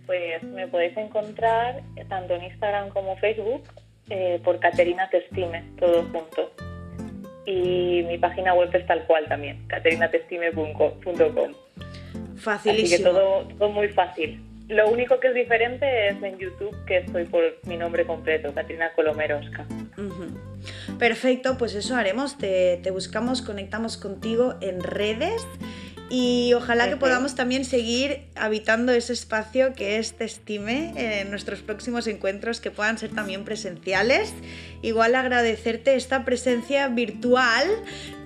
Pues 0.07 0.43
me 0.45 0.69
podéis 0.69 0.97
encontrar 0.97 1.83
tanto 2.09 2.35
en 2.35 2.45
Instagram 2.45 2.91
como 2.91 3.17
Facebook 3.17 3.65
eh, 4.11 4.41
por 4.45 4.59
Caterina 4.61 5.09
Testime, 5.11 5.65
todo 5.79 6.05
junto 6.13 6.51
y 7.47 8.03
mi 8.07 8.19
página 8.19 8.55
web 8.55 8.71
es 8.73 8.87
tal 8.87 9.07
cual 9.07 9.27
también, 9.29 9.67
caterinatestime.com. 9.69 11.53
Facilísimo. 12.37 12.87
Así 12.87 12.97
que 12.97 13.03
todo, 13.03 13.47
todo 13.59 13.69
muy 13.71 13.89
fácil. 13.89 14.43
Lo 14.69 14.89
único 14.89 15.21
que 15.21 15.29
es 15.29 15.35
diferente 15.35 16.09
es 16.09 16.23
en 16.23 16.39
YouTube, 16.39 16.75
que 16.87 16.99
estoy 16.99 17.25
por 17.25 17.43
mi 17.67 17.77
nombre 17.77 18.07
completo, 18.07 18.55
Caterina 18.55 18.93
Colomerosca. 18.95 19.67
Perfecto, 20.99 21.59
pues 21.59 21.75
eso 21.75 21.97
haremos. 21.97 22.39
Te, 22.39 22.79
te 22.83 22.91
buscamos, 22.91 23.43
conectamos 23.43 23.99
contigo 23.99 24.55
en 24.63 24.83
redes 24.83 25.47
y 26.17 26.55
ojalá 26.55 26.89
que 26.89 26.97
podamos 26.97 27.35
también 27.35 27.65
seguir 27.65 28.21
habitando 28.37 28.93
ese 28.93 29.13
espacio 29.13 29.75
que 29.75 29.99
es 29.99 30.13
Testime 30.13 30.93
en 30.97 31.29
nuestros 31.29 31.61
próximos 31.61 32.07
encuentros 32.07 32.61
que 32.61 32.71
puedan 32.71 32.99
ser 32.99 33.11
también 33.11 33.45
presenciales. 33.45 34.33
Igual 34.81 35.17
agradecerte 35.17 35.97
esta 35.97 36.25
presencia 36.25 36.87
virtual, 36.87 37.67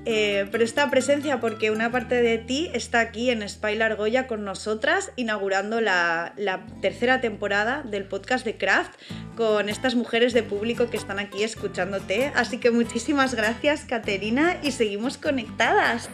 eh, 0.04 0.46
pero 0.52 0.64
esta 0.64 0.90
presencia 0.90 1.40
porque 1.40 1.70
una 1.70 1.90
parte 1.90 2.16
de 2.16 2.36
ti 2.36 2.68
está 2.74 3.00
aquí 3.00 3.30
en 3.30 3.48
Spy 3.48 3.80
Argolla 3.80 4.26
con 4.26 4.44
nosotras, 4.44 5.10
inaugurando 5.16 5.80
la, 5.80 6.34
la 6.36 6.66
tercera 6.82 7.22
temporada 7.22 7.84
del 7.84 8.04
podcast 8.04 8.44
de 8.44 8.58
Craft 8.58 8.92
con 9.34 9.70
estas 9.70 9.94
mujeres 9.94 10.34
de 10.34 10.42
público 10.42 10.90
que 10.90 10.98
están 10.98 11.18
aquí 11.18 11.42
escuchándote. 11.42 12.32
Así 12.34 12.58
que 12.58 12.70
muchísimas 12.70 13.34
gracias, 13.34 13.86
Caterina, 13.86 14.58
y 14.62 14.72
seguimos 14.72 15.16
conectadas. 15.16 16.10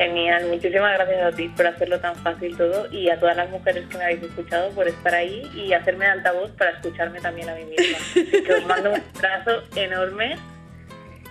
Genial, 0.00 0.46
muchísimas 0.46 0.94
gracias 0.94 1.22
a 1.22 1.36
ti 1.36 1.48
por 1.48 1.66
hacerlo 1.66 2.00
tan 2.00 2.16
fácil 2.16 2.56
todo 2.56 2.90
y 2.90 3.10
a 3.10 3.20
todas 3.20 3.36
las 3.36 3.50
mujeres 3.50 3.86
que 3.86 3.98
me 3.98 4.04
habéis 4.04 4.22
escuchado 4.22 4.70
por 4.70 4.88
estar 4.88 5.14
ahí 5.14 5.42
y 5.54 5.74
hacerme 5.74 6.06
de 6.06 6.12
altavoz 6.12 6.50
para 6.52 6.70
escucharme 6.70 7.20
también 7.20 7.50
a 7.50 7.54
mí 7.54 7.64
misma. 7.66 7.98
que 8.14 8.50
os 8.50 8.64
mando 8.64 8.92
un 8.92 9.02
abrazo 9.18 9.62
enorme 9.76 10.38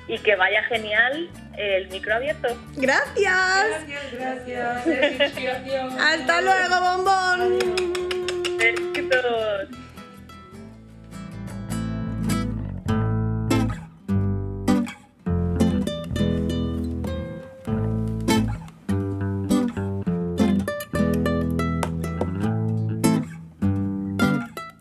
y 0.08 0.20
que 0.20 0.36
vaya 0.36 0.62
genial 0.66 1.32
el 1.58 1.90
micro 1.90 2.14
abierto. 2.14 2.50
Gracias. 2.76 3.88
Gracias, 4.14 4.86
gracias. 4.86 5.94
Hasta 6.00 6.42
luego, 6.42 6.80
bombón. 6.80 7.60
Besitos. 8.60 9.79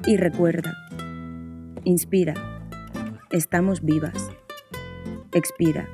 Y 0.08 0.16
recuerda, 0.16 0.74
inspira, 1.84 2.32
estamos 3.30 3.82
vivas. 3.82 4.30
Expira, 5.34 5.86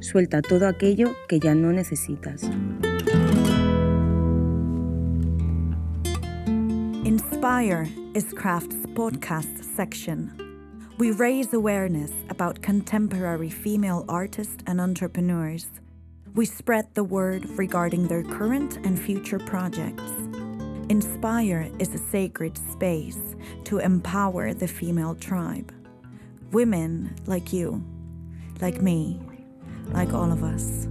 suelta 0.00 0.42
todo 0.42 0.66
aquello 0.66 1.14
que 1.28 1.38
ya 1.38 1.54
no 1.54 1.70
necesitas. 1.70 2.42
Inspire 7.04 7.88
is 8.14 8.34
Craft's 8.34 8.84
podcast 8.96 9.62
section. 9.76 10.32
We 10.98 11.12
raise 11.12 11.54
awareness 11.54 12.10
about 12.28 12.60
contemporary 12.62 13.50
female 13.50 14.04
artists 14.08 14.64
and 14.66 14.80
entrepreneurs. 14.80 15.68
We 16.34 16.46
spread 16.46 16.92
the 16.94 17.04
word 17.04 17.48
regarding 17.50 18.08
their 18.08 18.24
current 18.24 18.78
and 18.84 18.98
future 18.98 19.38
projects. 19.38 20.25
Inspire 20.88 21.68
is 21.80 21.92
a 21.92 21.98
sacred 21.98 22.56
space 22.70 23.34
to 23.64 23.78
empower 23.78 24.54
the 24.54 24.68
female 24.68 25.16
tribe. 25.16 25.72
Women 26.52 27.12
like 27.26 27.52
you, 27.52 27.84
like 28.60 28.80
me, 28.80 29.20
like 29.90 30.14
all 30.14 30.30
of 30.30 30.44
us. 30.44 30.86